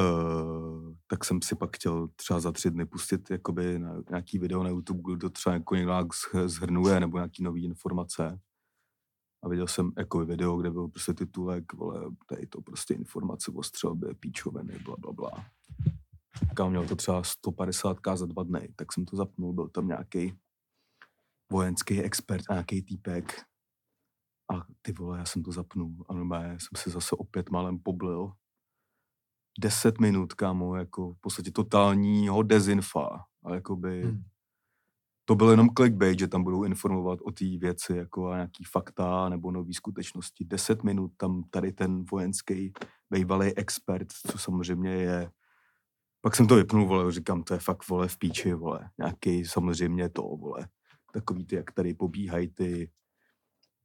Uh, 0.00 0.94
tak 1.06 1.24
jsem 1.24 1.42
si 1.42 1.56
pak 1.56 1.76
chtěl 1.76 2.08
třeba 2.16 2.40
za 2.40 2.52
tři 2.52 2.70
dny 2.70 2.86
pustit 2.86 3.30
jakoby 3.30 3.78
na 3.78 4.02
nějaký 4.10 4.38
video 4.38 4.62
na 4.62 4.68
YouTube, 4.68 5.02
kde 5.12 5.20
to 5.20 5.30
třeba 5.30 5.54
jako 5.54 5.74
zh- 5.74 6.48
zhrnuje 6.48 7.00
nebo 7.00 7.18
nějaký 7.18 7.42
nový 7.42 7.64
informace. 7.64 8.40
A 9.42 9.48
viděl 9.48 9.66
jsem 9.66 9.92
jako 9.98 10.24
video, 10.24 10.56
kde 10.56 10.70
byl 10.70 10.88
prostě 10.88 11.14
titulek, 11.14 11.72
vole, 11.72 12.00
tady 12.26 12.46
to 12.46 12.60
prostě 12.60 12.94
informace 12.94 13.52
o 13.54 13.62
střelbě, 13.62 14.14
píčoviny, 14.14 14.78
bla, 14.78 14.96
bla, 14.98 15.12
bla. 15.12 15.30
Kámo, 16.54 16.70
měl 16.70 16.86
to 16.88 16.96
třeba 16.96 17.22
150k 17.22 18.16
za 18.16 18.26
dva 18.26 18.42
dny, 18.42 18.68
tak 18.76 18.92
jsem 18.92 19.04
to 19.04 19.16
zapnul, 19.16 19.52
byl 19.52 19.68
tam 19.68 19.88
nějaký 19.88 20.32
vojenský 21.52 22.02
expert, 22.02 22.42
nějaký 22.50 22.82
týpek. 22.82 23.42
A 24.54 24.66
ty 24.82 24.92
vole, 24.92 25.18
já 25.18 25.24
jsem 25.24 25.42
to 25.42 25.52
zapnul 25.52 25.90
a 26.08 26.14
normálně 26.14 26.50
jsem 26.52 26.76
se 26.76 26.90
zase 26.90 27.16
opět 27.16 27.50
málem 27.50 27.78
poblil. 27.78 28.32
10 29.60 30.00
minut, 30.00 30.34
kámo, 30.34 30.76
jako 30.76 31.12
v 31.12 31.20
podstatě 31.20 31.50
totálního 31.50 32.42
dezinfa. 32.42 33.24
A 33.44 33.54
jakoby, 33.54 34.02
Hmm. 34.02 34.22
to 35.24 35.34
byl 35.34 35.50
jenom 35.50 35.68
clickbait, 35.76 36.18
že 36.18 36.28
tam 36.28 36.44
budou 36.44 36.64
informovat 36.64 37.18
o 37.24 37.30
té 37.30 37.44
věci, 37.58 37.96
jako 37.96 38.28
a 38.28 38.34
nějaký 38.34 38.64
fakta 38.64 39.28
nebo 39.28 39.50
nové 39.50 39.74
skutečnosti. 39.74 40.44
10 40.44 40.82
minut 40.82 41.12
tam 41.16 41.42
tady 41.50 41.72
ten 41.72 42.04
vojenský 42.04 42.72
bývalý 43.10 43.56
expert, 43.56 44.12
co 44.12 44.38
samozřejmě 44.38 44.90
je 44.90 45.30
pak 46.26 46.36
jsem 46.36 46.46
to 46.46 46.56
vypnul, 46.56 46.86
vole, 46.86 47.12
říkám, 47.12 47.42
to 47.42 47.54
je 47.54 47.60
fakt, 47.60 47.88
vole, 47.88 48.08
v 48.08 48.18
píči, 48.18 48.54
vole. 48.54 48.90
Nějaký 48.98 49.44
samozřejmě 49.44 50.08
to, 50.08 50.22
vole. 50.22 50.68
Takový 51.12 51.46
ty, 51.46 51.56
jak 51.56 51.72
tady 51.72 51.94
pobíhají 51.94 52.48
ty, 52.48 52.90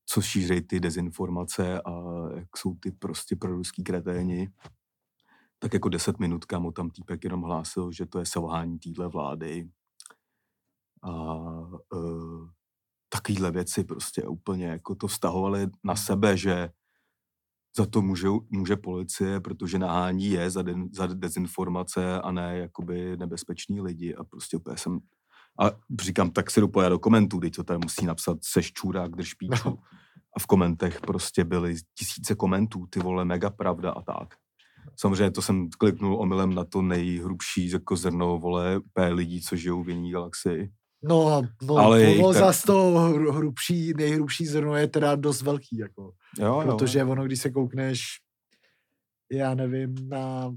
co 0.06 0.22
šířejí 0.22 0.62
ty 0.62 0.80
dezinformace 0.80 1.82
a 1.82 1.92
jak 2.36 2.58
jsou 2.58 2.76
ty 2.76 2.92
prostě 2.92 3.36
proruský 3.36 3.84
kreténi. 3.84 4.50
Tak 5.60 5.74
jako 5.74 5.90
10 5.90 6.20
minut, 6.20 6.46
kámo, 6.46 6.72
tam 6.72 6.90
týpek 6.90 7.24
jenom 7.24 7.42
hlásil, 7.42 7.92
že 7.92 8.06
to 8.06 8.20
je 8.20 8.26
selhání 8.26 8.80
téhle 8.80 9.08
vlády. 9.08 9.70
A 11.04 11.14
uh, 11.94 12.50
takovýhle 13.10 13.52
věci 13.52 13.84
prostě 13.84 14.24
úplně 14.24 14.66
jako 14.66 14.96
to 14.96 15.08
vztahovali 15.08 15.68
na 15.84 15.96
sebe, 15.96 16.38
že 16.38 16.70
za 17.78 17.86
to 17.86 18.02
může, 18.02 18.28
může 18.50 18.76
policie, 18.76 19.40
protože 19.40 19.80
nahání 19.80 20.30
je 20.30 20.50
za, 20.50 20.62
den, 20.62 20.90
za 20.92 21.08
dezinformace 21.08 22.22
a 22.22 22.32
ne 22.32 22.58
jakoby 22.58 23.18
nebezpeční 23.18 23.82
lidi 23.82 24.16
a 24.16 24.24
prostě 24.24 24.58
úplně 24.58 24.78
jsem 24.78 25.00
a 25.60 25.72
říkám, 26.02 26.32
tak 26.32 26.52
se 26.52 26.60
dopoja 26.62 26.90
do 26.90 27.00
komentů, 27.00 27.40
teď 27.40 27.56
to 27.56 27.64
tady 27.64 27.80
musí 27.84 28.06
napsat 28.06 28.38
seš 28.42 28.74
čurák, 28.74 29.12
drž 29.12 29.34
píču. 29.34 29.70
No. 29.70 29.78
A 30.38 30.40
v 30.40 30.46
komentech 30.46 31.02
prostě 31.02 31.44
byly 31.44 31.76
tisíce 31.96 32.36
komentů, 32.36 32.88
ty 32.90 33.00
vole, 33.00 33.26
mega 33.26 33.50
pravda 33.50 33.92
a 33.92 34.02
tak. 34.02 34.36
Samozřejmě 34.96 35.32
to 35.32 35.42
jsem 35.42 35.70
kliknul 35.78 36.22
omylem 36.22 36.54
na 36.54 36.66
to 36.66 36.82
nejhrubší 36.82 37.70
jako 37.70 37.96
zrno, 37.96 38.38
vole, 38.38 38.82
P 38.94 39.10
lidí, 39.10 39.42
co 39.42 39.56
žijou 39.56 39.84
v 39.84 39.90
jiný 39.90 40.12
galaxii. 40.12 40.72
No, 41.04 41.42
no 41.62 41.76
Ale 41.78 42.02
je 42.02 42.24
tak- 42.24 42.34
zas 42.34 42.64
to 42.64 42.74
hru- 42.96 43.32
hrubší, 43.34 43.94
nejhrubší 43.94 44.46
zrno 44.46 44.76
je 44.76 44.88
teda 44.88 45.16
dost 45.16 45.42
velký, 45.42 45.78
jako. 45.78 46.14
Jo, 46.40 46.62
jo. 46.62 46.62
Protože 46.66 47.04
ono, 47.04 47.26
když 47.26 47.42
se 47.42 47.50
koukneš, 47.50 48.02
já 49.32 49.54
nevím, 49.56 50.10
na 50.10 50.56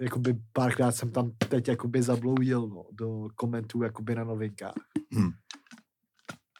jakoby 0.00 0.34
párkrát 0.52 0.92
jsem 0.92 1.10
tam 1.12 1.30
teď 1.48 1.68
jakoby 1.68 2.02
zabloudil 2.02 2.68
no, 2.68 2.84
do 2.92 3.28
komentů 3.34 3.82
jakoby 3.82 4.14
na 4.14 4.24
novinkách. 4.24 4.74
Hm. 5.14 5.30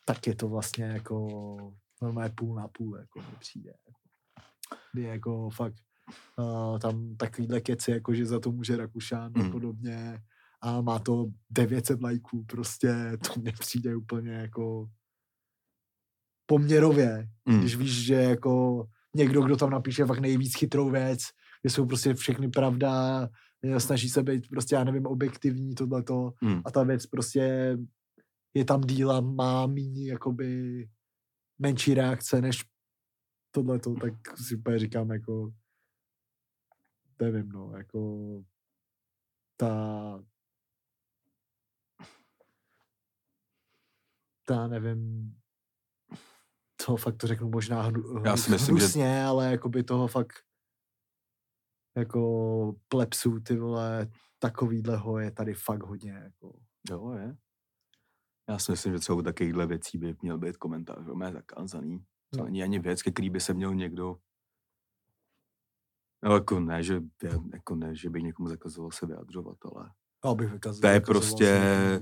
Tak 0.06 0.26
je 0.26 0.35
to 0.35 0.48
vlastně 0.48 0.85
jako 0.85 1.26
normálně 2.02 2.35
půl 2.35 2.54
na 2.54 2.68
půl, 2.68 2.96
jako 2.98 3.18
mi 3.20 3.37
přijde. 3.38 3.72
Kdy 4.92 5.02
jako 5.02 5.50
fakt 5.50 5.74
uh, 6.38 6.78
tam 6.78 7.16
takovýhle 7.16 7.61
keci, 7.61 7.90
jako 7.90 8.14
že 8.14 8.26
za 8.26 8.40
to 8.40 8.52
může 8.52 8.76
Rakušan 8.76 9.33
a 9.37 9.42
Hm. 9.42 9.52
podobně 9.52 10.22
a 10.62 10.81
má 10.81 10.99
to 10.99 11.27
900 11.51 12.03
lajků, 12.03 12.44
prostě 12.44 12.94
to 13.27 13.40
mně 13.40 13.53
přijde 13.53 13.96
úplně 13.96 14.33
jako 14.33 14.90
poměrově, 16.46 17.29
Mm. 17.49 17.61
když 17.61 17.77
víš, 17.77 18.05
že 18.07 18.14
jako 18.14 18.85
někdo, 19.16 19.42
kdo 19.42 19.57
tam 19.57 19.70
napíše 19.70 20.05
fakt 20.07 20.18
nejvíc 20.18 20.57
chytrou 20.59 20.90
věc, 20.90 21.20
kde 21.62 21.70
jsou 21.70 21.87
prostě 21.87 22.14
všechny 22.14 22.49
pravda, 22.49 23.29
eh, 23.62 23.81
snaží 23.81 24.09
se 24.09 24.23
být 24.23 24.49
prostě, 24.49 24.75
já 24.75 24.85
nevím, 24.85 25.07
objektivní, 25.07 25.75
tohleto, 25.75 26.33
Mm. 26.42 26.62
a 26.64 26.70
ta 26.70 26.83
věc 26.83 27.07
prostě 27.07 27.77
je 28.55 28.64
tam 28.64 28.81
díla, 28.81 29.20
má 29.20 29.66
méně 29.66 30.11
jakoby 30.11 30.88
menší 31.59 31.94
reakce 31.94 32.40
než 32.40 32.64
tohleto, 33.51 33.94
tak 33.94 34.38
si 34.38 34.57
úplně 34.57 34.79
říkám 34.79 35.11
jako 35.11 35.53
nevím, 37.20 37.49
no, 37.49 37.73
jako 37.77 38.18
ta 39.57 40.25
ta 44.50 44.66
nevím, 44.68 45.32
toho 46.86 46.96
fakt 46.96 47.16
to 47.16 47.26
řeknu 47.26 47.50
možná 47.50 47.82
hnu, 47.82 48.22
Já 48.24 48.36
si 48.36 48.50
myslím, 48.50 48.78
že- 48.78 48.84
hnusně, 48.84 49.24
ale 49.24 49.50
jakoby 49.50 49.82
toho 49.84 50.08
fakt 50.08 50.32
jako 51.96 52.74
plepsů, 52.88 53.40
ty 53.40 53.56
vole, 53.56 54.10
takovýhleho 54.38 55.18
je 55.18 55.30
tady 55.30 55.54
fakt 55.54 55.82
hodně, 55.82 56.10
jako. 56.12 56.60
Jo, 56.90 57.12
je. 57.12 57.36
Já 58.48 58.58
si 58.58 58.72
myslím, 58.72 58.92
že 58.92 58.98
třeba 58.98 59.18
u 59.18 59.22
takovýchhle 59.22 59.66
věcí 59.66 59.98
by 59.98 60.16
měl 60.22 60.38
být 60.38 60.56
komentář, 60.56 60.98
že 61.04 61.10
je 61.26 61.32
zakázaný. 61.32 61.98
To 62.30 62.38
No. 62.38 62.44
není 62.44 62.62
ani 62.62 62.78
věc, 62.78 63.02
ke 63.02 63.10
který 63.10 63.30
by 63.30 63.40
se 63.40 63.54
měl 63.54 63.74
někdo 63.74 64.16
No, 66.24 66.34
jako 66.34 66.60
ne, 66.60 66.82
že, 66.82 67.00
jako 67.52 67.74
ne, 67.76 67.96
že 67.96 68.10
by 68.10 68.22
někomu 68.22 68.48
zakazoval 68.48 68.90
se 68.90 69.06
vyjadřovat, 69.06 69.56
ale 69.64 69.90
Abych 70.22 70.52
vykazal, 70.52 70.80
To 70.80 70.86
je 70.86 70.94
vykazoval 71.00 71.20
prostě-. 71.20 72.00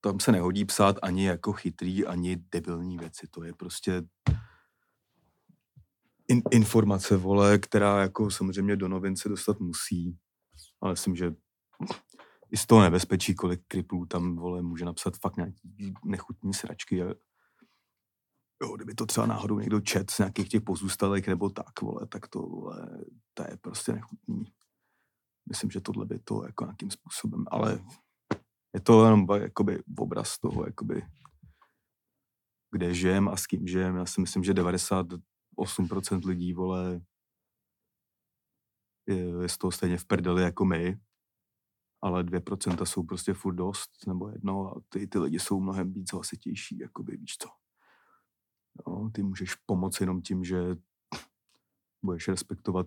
Tam 0.00 0.20
se 0.20 0.32
nehodí 0.32 0.64
psát 0.64 0.96
ani 1.02 1.26
jako 1.26 1.52
chytrý, 1.52 2.06
ani 2.06 2.36
debilní 2.36 2.98
věci. 2.98 3.26
To 3.30 3.44
je 3.44 3.54
prostě 3.54 4.02
in, 6.28 6.42
informace, 6.50 7.16
vole, 7.16 7.58
která 7.58 8.02
jako 8.02 8.30
samozřejmě 8.30 8.76
do 8.76 8.88
novin 8.88 9.16
se 9.16 9.28
dostat 9.28 9.60
musí. 9.60 10.18
Ale 10.80 10.92
myslím, 10.92 11.16
že 11.16 11.34
i 12.50 12.56
z 12.56 12.66
toho 12.66 12.82
nebezpečí, 12.82 13.34
kolik 13.34 13.60
kriplů 13.68 14.06
tam, 14.06 14.36
vole, 14.36 14.62
může 14.62 14.84
napsat 14.84 15.16
fakt 15.16 15.36
nějaký 15.36 15.94
nechutní 16.04 16.54
sračky. 16.54 17.02
A, 17.02 17.06
jo, 18.62 18.76
kdyby 18.76 18.94
to 18.94 19.06
třeba 19.06 19.26
náhodou 19.26 19.58
někdo 19.58 19.80
čet 19.80 20.10
z 20.10 20.18
nějakých 20.18 20.48
těch 20.48 20.62
pozůstalek 20.62 21.28
nebo 21.28 21.50
tak, 21.50 21.80
vole, 21.80 22.06
tak 22.06 22.28
to, 22.28 22.42
vole, 22.42 23.04
to 23.34 23.42
je 23.42 23.56
prostě 23.56 23.92
nechutný. 23.92 24.44
Myslím, 25.48 25.70
že 25.70 25.80
tohle 25.80 26.06
by 26.06 26.18
to 26.18 26.44
jako 26.46 26.64
nějakým 26.64 26.90
způsobem, 26.90 27.44
ale 27.50 27.84
je 28.74 28.80
to 28.80 29.04
jenom 29.04 29.26
jakoby 29.42 29.82
obraz 29.98 30.38
toho, 30.38 30.66
jakoby, 30.66 31.02
kde 32.70 32.94
žijem 32.94 33.28
a 33.28 33.36
s 33.36 33.46
kým 33.46 33.66
žijem. 33.66 33.96
Já 33.96 34.06
si 34.06 34.20
myslím, 34.20 34.44
že 34.44 34.52
98% 34.52 36.26
lidí, 36.26 36.52
vole, 36.52 37.00
je, 39.08 39.42
je 39.42 39.48
z 39.48 39.58
toho 39.58 39.70
stejně 39.70 39.98
v 39.98 40.04
prdeli 40.04 40.42
jako 40.42 40.64
my, 40.64 41.00
ale 42.02 42.24
2% 42.24 42.84
jsou 42.84 43.02
prostě 43.02 43.34
furt 43.34 43.54
dost, 43.54 43.90
nebo 44.06 44.28
jedno 44.28 44.76
a 44.76 44.80
ty, 44.88 45.06
ty 45.06 45.18
lidi 45.18 45.38
jsou 45.38 45.60
mnohem 45.60 45.92
víc 45.92 46.12
hlasitější, 46.12 46.78
jakoby, 46.78 47.16
víš 47.16 47.36
co. 47.38 47.48
No, 48.86 49.10
ty 49.10 49.22
můžeš 49.22 49.54
pomoct 49.54 50.00
jenom 50.00 50.22
tím, 50.22 50.44
že 50.44 50.76
budeš 52.04 52.28
respektovat 52.28 52.86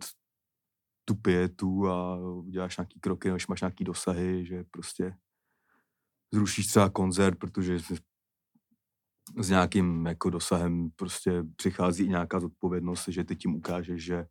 tu 1.05 1.15
pietu 1.15 1.87
a 1.87 2.17
uděláš 2.17 2.77
nějaký 2.77 2.99
kroky, 2.99 3.31
než 3.31 3.47
máš 3.47 3.61
nějaký 3.61 3.83
dosahy, 3.83 4.45
že 4.45 4.63
prostě 4.63 5.17
zrušíš 6.33 6.67
třeba 6.67 6.89
koncert, 6.89 7.39
protože 7.39 7.79
s- 7.79 8.01
s 9.39 9.49
nějakým 9.49 10.05
jako 10.05 10.29
dosahem 10.29 10.91
prostě 10.91 11.43
přichází 11.55 12.03
i 12.03 12.07
nějaká 12.09 12.39
zodpovědnost, 12.39 13.07
že 13.07 13.23
ty 13.23 13.35
tím 13.35 13.55
ukážeš, 13.55 14.03
že 14.03 14.25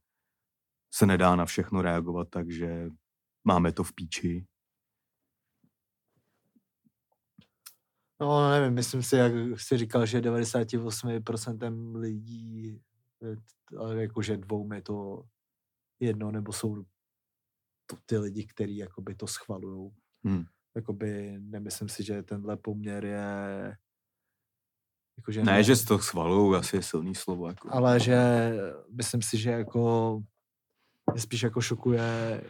se 0.94 1.06
nedá 1.06 1.36
na 1.36 1.44
všechno 1.44 1.82
reagovat, 1.82 2.28
takže 2.30 2.90
máme 3.44 3.72
to 3.72 3.84
v 3.84 3.92
píči. 3.94 4.46
No, 8.20 8.50
nevím, 8.50 8.74
myslím 8.74 9.02
si, 9.02 9.16
jak 9.16 9.32
jsi 9.56 9.78
říkal, 9.78 10.06
že 10.06 10.20
98% 10.20 11.96
lidí 11.96 12.80
Ale 13.78 14.02
jakože 14.02 14.36
dvou 14.36 14.72
je 14.72 14.82
to 14.82 15.22
jedno, 16.00 16.30
nebo 16.30 16.52
jsou 16.52 16.84
to 17.86 17.96
ty 18.06 18.18
lidi, 18.18 18.46
kteří 18.46 18.76
jakoby 18.76 19.14
to 19.14 19.26
schvalují. 19.26 19.90
Hmm. 20.24 20.44
Jakoby 20.76 21.36
nemyslím 21.40 21.88
si, 21.88 22.02
že 22.02 22.22
tenhle 22.22 22.56
poměr 22.56 23.04
je 23.04 23.76
jakože 25.16 25.44
Ne, 25.44 25.62
že 25.62 25.76
si 25.76 25.86
to 25.86 25.98
schvalují, 25.98 26.56
asi 26.58 26.76
je 26.76 26.82
silný 26.82 27.14
slovo. 27.14 27.48
Jako. 27.48 27.68
ale 27.72 28.00
že 28.00 28.18
myslím 28.96 29.22
si, 29.22 29.38
že 29.38 29.50
jako 29.50 30.20
mě 31.12 31.20
spíš 31.20 31.42
jako 31.42 31.60
šokuje, 31.60 32.42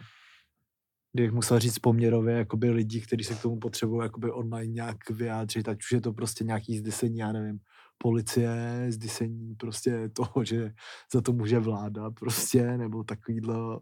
kdybych 1.13 1.31
musel 1.31 1.59
říct 1.59 1.79
poměrově 1.79 2.37
jakoby 2.37 2.69
lidí, 2.69 3.01
kteří 3.01 3.23
se 3.23 3.35
k 3.35 3.41
tomu 3.41 3.59
potřebují 3.59 4.03
jakoby 4.03 4.31
online 4.31 4.73
nějak 4.73 5.09
vyjádřit, 5.09 5.67
ať 5.67 5.77
už 5.77 5.91
je 5.91 6.01
to 6.01 6.13
prostě 6.13 6.43
nějaký 6.43 6.77
zdesení, 6.77 7.17
já 7.17 7.31
nevím, 7.31 7.59
policie, 7.97 8.85
zdesení 8.89 9.55
prostě 9.55 10.09
toho, 10.09 10.43
že 10.43 10.73
za 11.13 11.21
to 11.21 11.33
může 11.33 11.59
vláda 11.59 12.11
prostě, 12.11 12.77
nebo 12.77 13.03
takovýhle, 13.03 13.79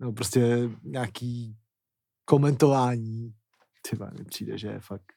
nebo 0.00 0.12
prostě 0.12 0.70
nějaký 0.82 1.56
komentování. 2.24 3.34
Třeba 3.88 4.10
mi 4.18 4.24
přijde, 4.24 4.58
že 4.58 4.68
je 4.68 4.80
fakt 4.80 5.12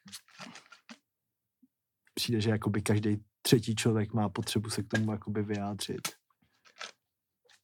přijde, 2.14 2.42
že 2.42 2.50
jakoby 2.50 2.82
každý 2.82 3.24
třetí 3.42 3.76
člověk 3.76 4.14
má 4.14 4.30
potřebu 4.30 4.70
se 4.70 4.84
k 4.84 4.88
tomu 4.88 5.12
jakoby 5.12 5.44
vyjádřit. 5.44 6.08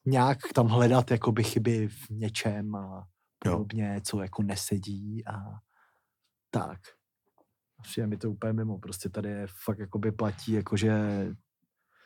Nějak 0.05 0.37
tam 0.55 0.67
hledat 0.67 1.11
jakoby 1.11 1.43
chyby 1.43 1.87
v 1.87 2.09
něčem 2.09 2.75
a 2.75 3.07
Jo. 3.45 3.51
podobně, 3.51 4.01
co 4.05 4.21
jako 4.21 4.43
nesedí 4.43 5.27
a 5.27 5.33
tak. 6.51 6.79
A 7.79 7.83
Přijde 7.83 8.07
mi 8.07 8.17
to 8.17 8.31
úplně 8.31 8.53
mimo, 8.53 8.79
prostě 8.79 9.09
tady 9.09 9.29
je 9.29 9.47
fakt 9.65 9.79
jakoby 9.79 10.11
platí, 10.11 10.51
jakože 10.51 10.93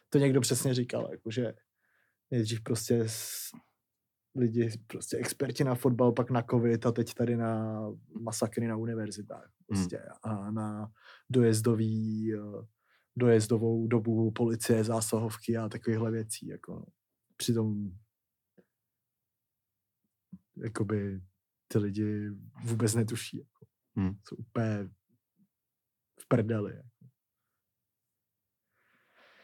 to 0.10 0.18
někdo 0.18 0.42
přesně 0.42 0.74
říkal, 0.74 1.08
jakože 1.12 1.54
nejdřív 2.32 2.64
prostě 2.64 3.06
lidi, 4.36 4.70
prostě 4.88 5.18
experti 5.18 5.64
na 5.64 5.76
fotbal, 5.76 6.12
pak 6.12 6.32
na 6.32 6.42
covid 6.42 6.86
a 6.86 6.92
teď 6.92 7.14
tady 7.14 7.38
na 7.38 7.82
masakry 8.20 8.68
na 8.68 8.78
univerzitách 8.78 9.52
prostě 9.68 10.00
a 10.24 10.52
na 10.52 10.92
dojezdový, 11.30 12.32
dojezdovou 13.16 13.88
dobu 13.88 14.32
policie, 14.32 14.84
zásahovky 14.84 15.58
a 15.58 15.70
takovýchhle 15.70 16.12
věcí. 16.12 16.48
Jako. 16.48 16.92
Přitom 17.38 17.92
jakoby 20.58 21.22
ty 21.68 21.78
lidi 21.78 22.30
vůbec 22.64 22.96
netuší. 22.96 23.38
Jako. 23.38 23.66
Hmm. 23.96 24.14
Jsou 24.28 24.36
úplně 24.36 24.90
v 26.20 26.28
prdeli. 26.28 26.84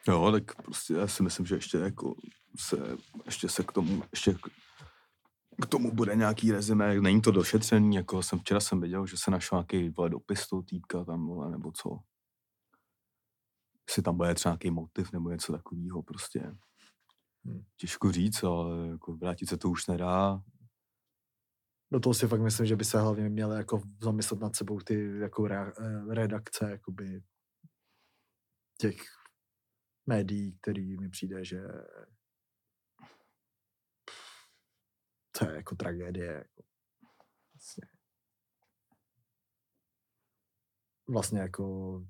Jo, 0.08 0.32
tak 0.32 0.56
prostě 0.64 0.94
já 0.94 1.08
si 1.08 1.24
myslím, 1.24 1.46
že 1.46 1.56
ještě 1.56 1.78
jako 1.78 2.16
se, 2.60 2.78
ještě 3.26 3.50
se 3.50 3.64
k 3.64 3.72
tomu, 3.72 4.04
ještě 4.12 4.34
k, 4.34 4.50
k 5.62 5.66
tomu 5.66 5.92
bude 5.92 6.16
nějaký 6.16 6.52
rezime, 6.52 7.02
není 7.02 7.22
to 7.22 7.32
došetřený, 7.32 7.96
jako 7.96 8.24
jsem 8.24 8.40
včera 8.40 8.60
jsem 8.60 8.82
viděl, 8.82 9.08
že 9.08 9.18
se 9.18 9.32
našel 9.32 9.58
nějaký 9.58 9.90
vole, 9.90 10.10
dopis 10.10 10.48
toho 10.48 10.64
týpka 10.64 11.04
tam, 11.04 11.28
vole, 11.28 11.52
nebo 11.52 11.72
co. 11.72 12.00
Jestli 13.90 14.04
tam 14.04 14.18
bude 14.18 14.36
třeba 14.36 14.54
nějaký 14.54 14.72
motiv 14.72 15.12
nebo 15.12 15.30
něco 15.30 15.52
takového, 15.52 16.04
prostě. 16.04 16.40
Hmm. 17.46 17.64
Těžko 17.78 18.12
říct, 18.12 18.44
ale 18.44 18.88
jako 18.88 19.18
vrátit 19.18 19.50
se 19.50 19.58
to 19.58 19.70
už 19.70 19.88
nedá. 19.88 20.42
Do 21.92 22.00
toho 22.00 22.14
si 22.14 22.28
fakt 22.28 22.42
myslím, 22.42 22.66
že 22.66 22.76
by 22.76 22.86
se 22.86 23.02
hlavně 23.02 23.30
měly 23.30 23.58
jako 23.58 23.82
zamyslet 24.02 24.40
nad 24.40 24.56
sebou 24.56 24.80
ty 24.80 25.20
jako 25.20 25.44
rea- 25.44 25.74
eh, 25.80 26.16
redakce 26.16 26.72
jakoby 26.72 27.24
těch 28.78 28.98
médií, 30.08 30.58
který 30.62 30.98
mi 30.98 31.10
přijde, 31.10 31.46
že 31.46 31.62
to 35.40 35.50
je 35.50 35.56
jako 35.56 35.76
tragédie. 35.76 36.34
Jako. 36.34 36.64
Vlastně. 37.54 37.88
vlastně 41.08 41.40
jako 41.40 42.06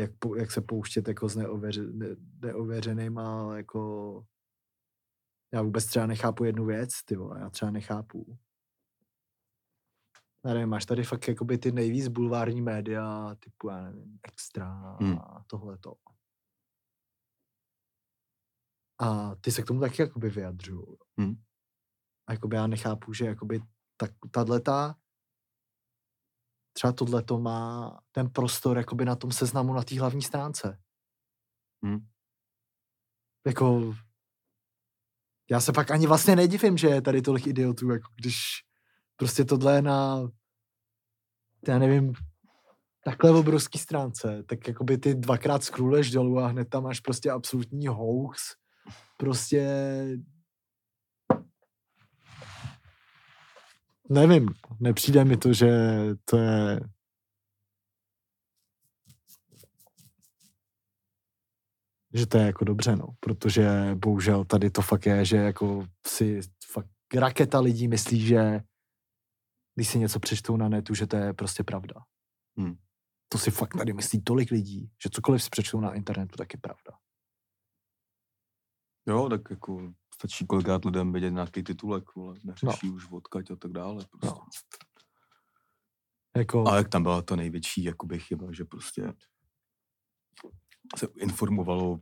jak, 0.00 0.10
jak 0.36 0.50
se 0.50 0.60
pouštět 0.60 1.08
jako 1.08 1.28
s 1.28 1.36
neověř, 1.36 1.78
ne, 1.92 2.06
neověřenýma 2.42 3.56
jako 3.56 4.26
já 5.54 5.62
vůbec 5.62 5.86
třeba 5.86 6.06
nechápu 6.06 6.44
jednu 6.44 6.66
věc, 6.66 6.90
ty 7.04 7.16
vole, 7.16 7.40
já 7.40 7.50
třeba 7.50 7.70
nechápu. 7.70 8.38
Já 10.44 10.54
nevím, 10.54 10.68
máš 10.68 10.86
tady 10.86 11.04
fakt 11.04 11.28
jakoby 11.28 11.58
ty 11.58 11.72
nejvíc 11.72 12.08
bulvární 12.08 12.62
média, 12.62 13.34
typu, 13.34 13.68
já 13.68 13.80
nevím, 13.80 14.18
Extra 14.22 14.96
Hmm. 15.00 15.18
a 15.18 15.44
tohleto. 15.46 15.94
A 19.00 19.34
ty 19.34 19.52
se 19.52 19.62
k 19.62 19.66
tomu 19.66 19.80
taky 19.80 20.02
jakoby 20.02 20.30
vyjadřují. 20.30 20.86
Hmm. 21.18 21.34
A 22.28 22.32
jakoby 22.32 22.56
já 22.56 22.66
nechápu, 22.66 23.12
že 23.12 23.24
jakoby 23.26 23.60
tak, 23.96 24.10
tato 24.30 24.60
třeba 26.72 26.92
tohleto 26.92 27.38
má 27.38 28.00
ten 28.12 28.30
prostor 28.30 28.78
jakoby 28.78 29.04
na 29.04 29.16
tom 29.16 29.32
seznamu 29.32 29.74
na 29.74 29.82
té 29.82 30.00
hlavní 30.00 30.22
stránce. 30.22 30.82
Hmm. 31.84 32.08
Jako 33.46 33.94
já 35.50 35.60
se 35.60 35.72
pak 35.72 35.90
ani 35.90 36.06
vlastně 36.06 36.36
nedivím, 36.36 36.76
že 36.78 36.86
je 36.86 37.02
tady 37.02 37.22
tolik 37.22 37.46
idiotů, 37.46 37.90
jako 37.90 38.12
když 38.16 38.63
prostě 39.16 39.44
tohle 39.44 39.74
je 39.74 39.82
na, 39.82 40.28
já 41.68 41.78
nevím, 41.78 42.12
takhle 43.04 43.30
obrovský 43.30 43.78
stránce, 43.78 44.42
tak 44.46 44.68
jakoby 44.68 44.98
ty 44.98 45.14
dvakrát 45.14 45.64
scrolluješ 45.64 46.10
dolů 46.10 46.38
a 46.38 46.46
hned 46.46 46.68
tam 46.68 46.82
máš 46.82 47.00
prostě 47.00 47.30
absolutní 47.30 47.86
hoax, 47.86 48.42
prostě 49.16 49.68
nevím, 54.10 54.48
nepřijde 54.80 55.24
mi 55.24 55.36
to, 55.36 55.52
že 55.52 55.70
to 56.24 56.36
je 56.36 56.80
že 62.14 62.26
to 62.26 62.38
je 62.38 62.46
jako 62.46 62.64
dobře, 62.64 62.96
no, 62.96 63.06
protože 63.20 63.70
bohužel 63.94 64.44
tady 64.44 64.70
to 64.70 64.82
fakt 64.82 65.06
je, 65.06 65.24
že 65.24 65.36
jako 65.36 65.86
si 66.06 66.40
fakt 66.72 66.88
raketa 67.14 67.60
lidí 67.60 67.88
myslí, 67.88 68.20
že 68.20 68.60
když 69.74 69.88
si 69.88 69.98
něco 69.98 70.20
přečtou 70.20 70.56
na 70.56 70.68
netu, 70.68 70.94
že 70.94 71.06
to 71.06 71.16
je 71.16 71.32
prostě 71.32 71.64
pravda. 71.64 71.94
Hmm. 72.56 72.76
To 73.28 73.38
si 73.38 73.50
fakt 73.50 73.76
tady 73.76 73.92
myslí 73.92 74.22
tolik 74.22 74.50
lidí, 74.50 74.90
že 75.02 75.10
cokoliv 75.10 75.42
si 75.42 75.50
přečtou 75.50 75.80
na 75.80 75.94
internetu, 75.94 76.36
tak 76.36 76.54
je 76.54 76.60
pravda. 76.60 76.98
Jo, 79.06 79.28
tak 79.28 79.40
jako 79.50 79.94
stačí 80.14 80.46
kolikrát 80.46 80.84
lidem 80.84 81.12
vidět 81.12 81.30
nějaký 81.30 81.62
titulek, 81.62 82.14
vole, 82.14 82.34
neřeší 82.44 82.86
no. 82.88 82.92
už 82.92 83.10
odkaď 83.10 83.50
a 83.50 83.56
tak 83.56 83.72
dále. 83.72 84.04
Prostě. 84.10 84.26
No. 84.26 84.46
Jako, 86.36 86.68
A 86.68 86.76
jak 86.76 86.88
tam 86.88 87.02
byla 87.02 87.22
ta 87.22 87.36
největší 87.36 87.84
jakoby, 87.84 88.18
chyba, 88.18 88.52
že 88.52 88.64
prostě 88.64 89.12
se 90.96 91.06
informovalo 91.16 92.00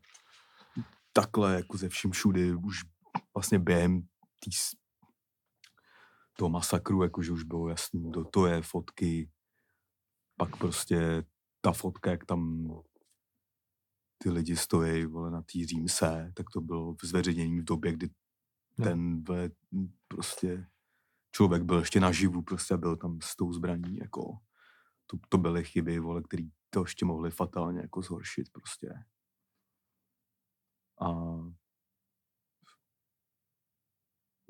takhle 1.12 1.54
jako 1.54 1.76
ze 1.76 1.88
vším 1.88 2.10
všudy, 2.10 2.54
už 2.54 2.80
vlastně 3.34 3.58
během 3.58 4.02
toho 6.38 6.48
masakru, 6.48 7.02
jakože 7.02 7.32
už 7.32 7.42
bylo 7.42 7.68
jasný, 7.68 8.10
kdo 8.10 8.24
to 8.24 8.46
je, 8.46 8.62
fotky, 8.62 9.30
pak 10.36 10.56
prostě 10.56 11.24
ta 11.60 11.72
fotka, 11.72 12.10
jak 12.10 12.24
tam 12.24 12.72
ty 14.18 14.30
lidi 14.30 14.56
stojí 14.56 15.06
vole, 15.06 15.30
na 15.30 15.42
té 15.42 15.66
římse, 15.66 16.32
tak 16.36 16.46
to 16.52 16.60
bylo 16.60 16.96
zveřejnění 17.02 17.60
v 17.60 17.64
době, 17.64 17.92
kdy 17.92 18.10
ten 18.76 19.24
vole, 19.24 19.50
m, 19.72 19.92
prostě 20.08 20.66
člověk 21.30 21.62
byl 21.62 21.78
ještě 21.78 22.00
naživu, 22.00 22.42
prostě 22.42 22.76
byl 22.76 22.96
tam 22.96 23.18
s 23.22 23.36
tou 23.36 23.52
zbraní, 23.52 23.96
jako. 23.96 24.38
To, 25.06 25.18
to 25.28 25.38
byly 25.38 25.64
chyby, 25.64 25.98
vole, 25.98 26.22
který 26.22 26.50
to 26.70 26.80
ještě 26.80 27.04
mohly 27.04 27.30
fatálně 27.30 27.80
jako 27.80 28.02
zhoršit 28.02 28.46
prostě. 28.52 28.94
A 31.00 31.08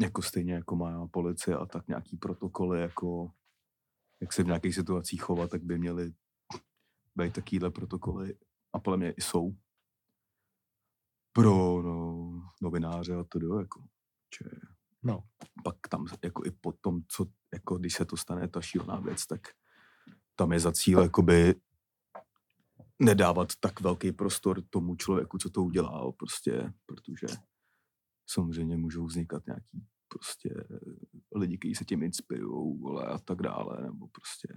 jako 0.03 0.23
stejně 0.23 0.53
jako 0.53 0.77
má 0.77 1.07
policie 1.07 1.57
a 1.57 1.67
tak 1.67 1.89
nějaký 1.89 2.17
protokoly, 2.17 2.81
jako 2.81 3.33
jak 4.21 4.33
se 4.33 4.43
v 4.43 4.47
nějakých 4.47 4.75
situacích 4.75 5.23
chovat, 5.23 5.51
tak 5.51 5.63
by 5.63 5.79
měly 5.79 6.13
být 7.17 7.33
takovýhle 7.33 7.71
protokoly. 7.71 8.35
A 8.73 8.79
podle 8.79 8.97
mě 8.97 9.11
i 9.13 9.21
jsou. 9.21 9.57
Pro 11.33 11.83
no, 11.83 12.51
novináře 12.63 13.15
a 13.15 13.25
to 13.25 13.59
jako, 13.59 13.85
že 14.39 14.51
no, 15.03 15.25
pak 15.65 15.77
tam 15.89 16.07
jako 16.25 16.43
i 16.47 16.51
po 16.51 16.73
tom, 16.73 17.01
co, 17.09 17.27
jako 17.53 17.79
když 17.79 17.95
se 17.95 18.05
to 18.05 18.17
stane 18.17 18.49
ta 18.49 18.61
šílená 18.61 19.01
věc, 19.01 19.27
tak 19.27 19.41
tam 20.35 20.53
je 20.53 20.61
za 20.61 20.73
cíl 20.73 21.03
jakoby 21.03 21.55
nedávat 22.99 23.49
tak 23.61 23.81
velký 23.81 24.13
prostor 24.13 24.63
tomu 24.71 24.97
člověku, 24.97 25.39
co 25.39 25.51
to 25.51 25.63
udělá, 25.63 26.13
prostě, 26.13 26.73
protože 26.87 27.27
samozřejmě 28.27 28.77
můžou 28.77 29.07
vznikat 29.07 29.47
nějaký 29.47 29.87
prostě 30.13 30.51
lidi, 31.35 31.59
kteří 31.59 31.75
se 31.75 31.85
tím 31.85 32.03
inspirují 32.03 32.79
vole, 32.79 33.07
a 33.07 33.19
tak 33.19 33.43
dále, 33.43 33.83
nebo 33.83 34.09
prostě 34.09 34.49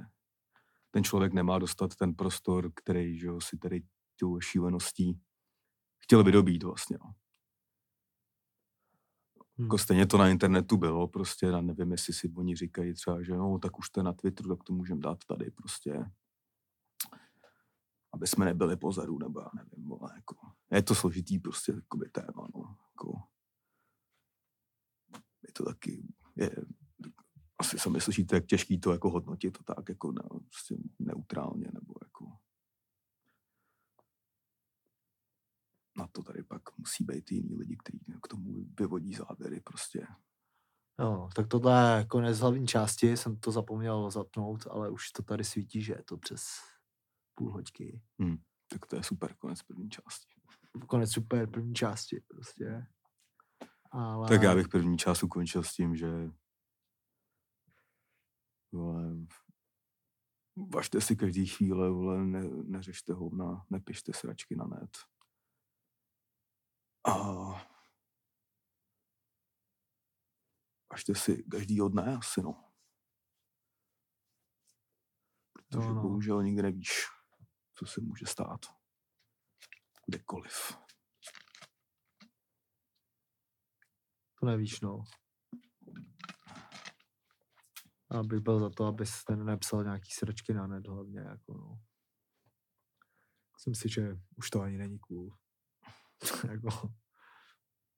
ten 0.92 1.04
člověk 1.04 1.34
nemá 1.34 1.60
dostat 1.60 1.96
ten 1.96 2.16
prostor, 2.16 2.72
který 2.76 3.20
že 3.20 3.28
jo, 3.28 3.42
si 3.42 3.58
tady 3.58 3.84
tou 4.20 4.40
šíleností 4.40 5.20
chtěl 6.04 6.24
vydobít 6.24 6.64
vlastně. 6.64 6.98
No. 7.04 7.14
Hmm. 9.58 9.66
Jako 9.66 9.78
stejně 9.78 10.06
to 10.06 10.18
na 10.18 10.30
internetu 10.30 10.78
bylo, 10.78 11.08
prostě, 11.08 11.46
já 11.46 11.62
nevím, 11.62 11.92
jestli 11.92 12.14
si 12.14 12.32
oni 12.38 12.56
říkají 12.56 12.94
třeba, 12.94 13.24
že 13.24 13.34
no, 13.34 13.60
tak 13.60 13.80
už 13.80 13.90
to 13.90 14.00
je 14.00 14.04
na 14.04 14.14
Twitteru, 14.14 14.56
tak 14.56 14.64
to 14.64 14.74
můžeme 14.74 15.02
dát 15.02 15.18
tady 15.28 15.52
prostě, 15.52 16.06
aby 18.14 18.28
jsme 18.28 18.46
nebyli 18.46 18.78
pozadu, 18.78 19.18
nebo 19.20 19.40
já 19.40 19.50
nevím, 19.56 19.88
vole, 19.88 20.12
jako, 20.16 20.36
je 20.72 20.82
to 20.82 20.96
složitý 20.96 21.40
prostě 21.40 21.72
jakoby 21.72 22.10
téma, 22.10 22.48
no, 22.56 22.76
jako, 22.92 23.22
je 25.48 25.54
to 25.54 25.66
taky, 25.66 26.08
je, 26.36 26.52
asi 27.58 27.80
sami 27.80 28.02
slyšíte, 28.02 28.36
jak 28.36 28.46
těžký 28.46 28.80
to 28.80 28.92
jako 28.92 29.10
hodnotit 29.10 29.58
to 29.58 29.64
tak 29.64 29.90
jako 29.90 30.12
ne, 30.12 30.22
prostě 30.30 30.76
neutrálně, 31.00 31.68
nebo 31.74 31.94
jako 32.02 32.32
na 35.98 36.08
to 36.08 36.24
tady 36.24 36.44
pak 36.44 36.78
musí 36.78 37.04
být 37.04 37.32
jiný 37.32 37.56
lidi, 37.56 37.78
kteří 37.78 38.00
k 38.24 38.28
tomu 38.28 38.66
vyvodí 38.80 39.14
závěry 39.14 39.62
prostě. 39.62 40.08
Jo, 41.00 41.30
tak 41.36 41.48
tohle 41.48 41.98
je 41.98 42.06
konec 42.06 42.40
hlavní 42.40 42.68
části, 42.68 43.18
jsem 43.18 43.40
to 43.40 43.52
zapomněl 43.52 44.12
zapnout, 44.12 44.68
ale 44.68 44.90
už 44.90 45.12
to 45.12 45.24
tady 45.24 45.44
svítí, 45.44 45.82
že 45.82 45.94
je 45.94 46.04
to 46.04 46.18
přes 46.18 46.42
půl 47.36 47.52
hoďky. 47.52 48.02
Hmm. 48.20 48.38
Tak 48.68 48.86
to 48.86 48.96
je 48.96 49.04
super, 49.04 49.36
konec 49.36 49.64
první 49.64 49.90
části. 49.90 50.42
Konec 50.88 51.12
super 51.12 51.50
první 51.50 51.74
části 51.74 52.24
prostě. 52.28 52.88
Ale... 53.96 54.30
Tak 54.30 54.42
já 54.42 54.56
bych 54.56 54.68
první 54.68 54.98
část 54.98 55.24
ukončil 55.24 55.64
s 55.64 55.74
tím, 55.74 55.96
že 55.96 56.08
vole, 58.72 59.04
važte 60.56 61.02
si 61.02 61.16
každý 61.16 61.46
chvíle, 61.46 61.90
vole, 61.90 62.26
ne, 62.26 62.42
neřešte 62.64 63.14
hovna, 63.14 63.66
nepište 63.70 64.14
sračky 64.14 64.56
na 64.56 64.66
net. 64.66 64.98
A 67.08 67.14
važte 70.92 71.16
si 71.16 71.44
každýho 71.44 71.90
dne 71.90 72.18
asi, 72.18 72.42
no. 72.42 72.72
Protože 75.54 75.88
No, 75.88 75.94
no. 75.94 76.02
bohužel 76.02 76.44
nikdy 76.44 76.62
nevíš, 76.62 76.92
co 77.74 77.86
se 77.86 78.02
může 78.02 78.26
stát. 78.26 78.66
Kdekoliv. 80.08 80.85
Nevíš, 84.46 84.82
no. 84.82 85.04
Abych 88.10 88.40
byl 88.40 88.60
za 88.60 88.70
to, 88.70 88.86
abys 88.86 89.24
ten 89.24 89.46
nepsal 89.46 89.84
nějaký 89.84 90.12
sračky 90.12 90.54
na 90.54 90.68
net 90.68 90.88
hlavně, 90.88 91.20
jako 91.20 91.54
no. 91.54 91.80
Myslím 93.56 93.76
si, 93.76 93.90
že 93.90 94.18
už 94.36 94.50
to 94.50 94.62
ani 94.62 94.78
není 94.78 95.00
cool. 95.00 95.38
jako, 96.52 96.94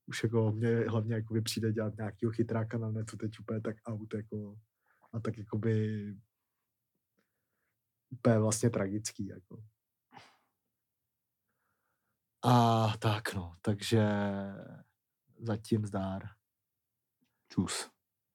už 0.05 0.23
jako 0.23 0.51
mě 0.51 0.69
hlavně 0.69 1.15
jako 1.15 1.41
přijde 1.43 1.73
dělat 1.73 1.97
nějakýho 1.97 2.31
chytráka 2.31 2.77
na 2.77 2.91
netu 2.91 3.17
teď 3.17 3.39
úplně 3.39 3.61
tak 3.61 3.75
out, 3.87 4.13
jako, 4.13 4.59
a 5.13 5.19
tak 5.19 5.37
jakoby 5.37 6.05
úplně 8.09 8.39
vlastně 8.39 8.69
tragický, 8.69 9.27
jako. 9.27 9.63
A 12.43 12.87
tak 12.97 13.33
no, 13.33 13.55
takže 13.61 14.07
zatím 15.39 15.85
zdár. 15.85 16.36
Tschüss. 17.49 17.89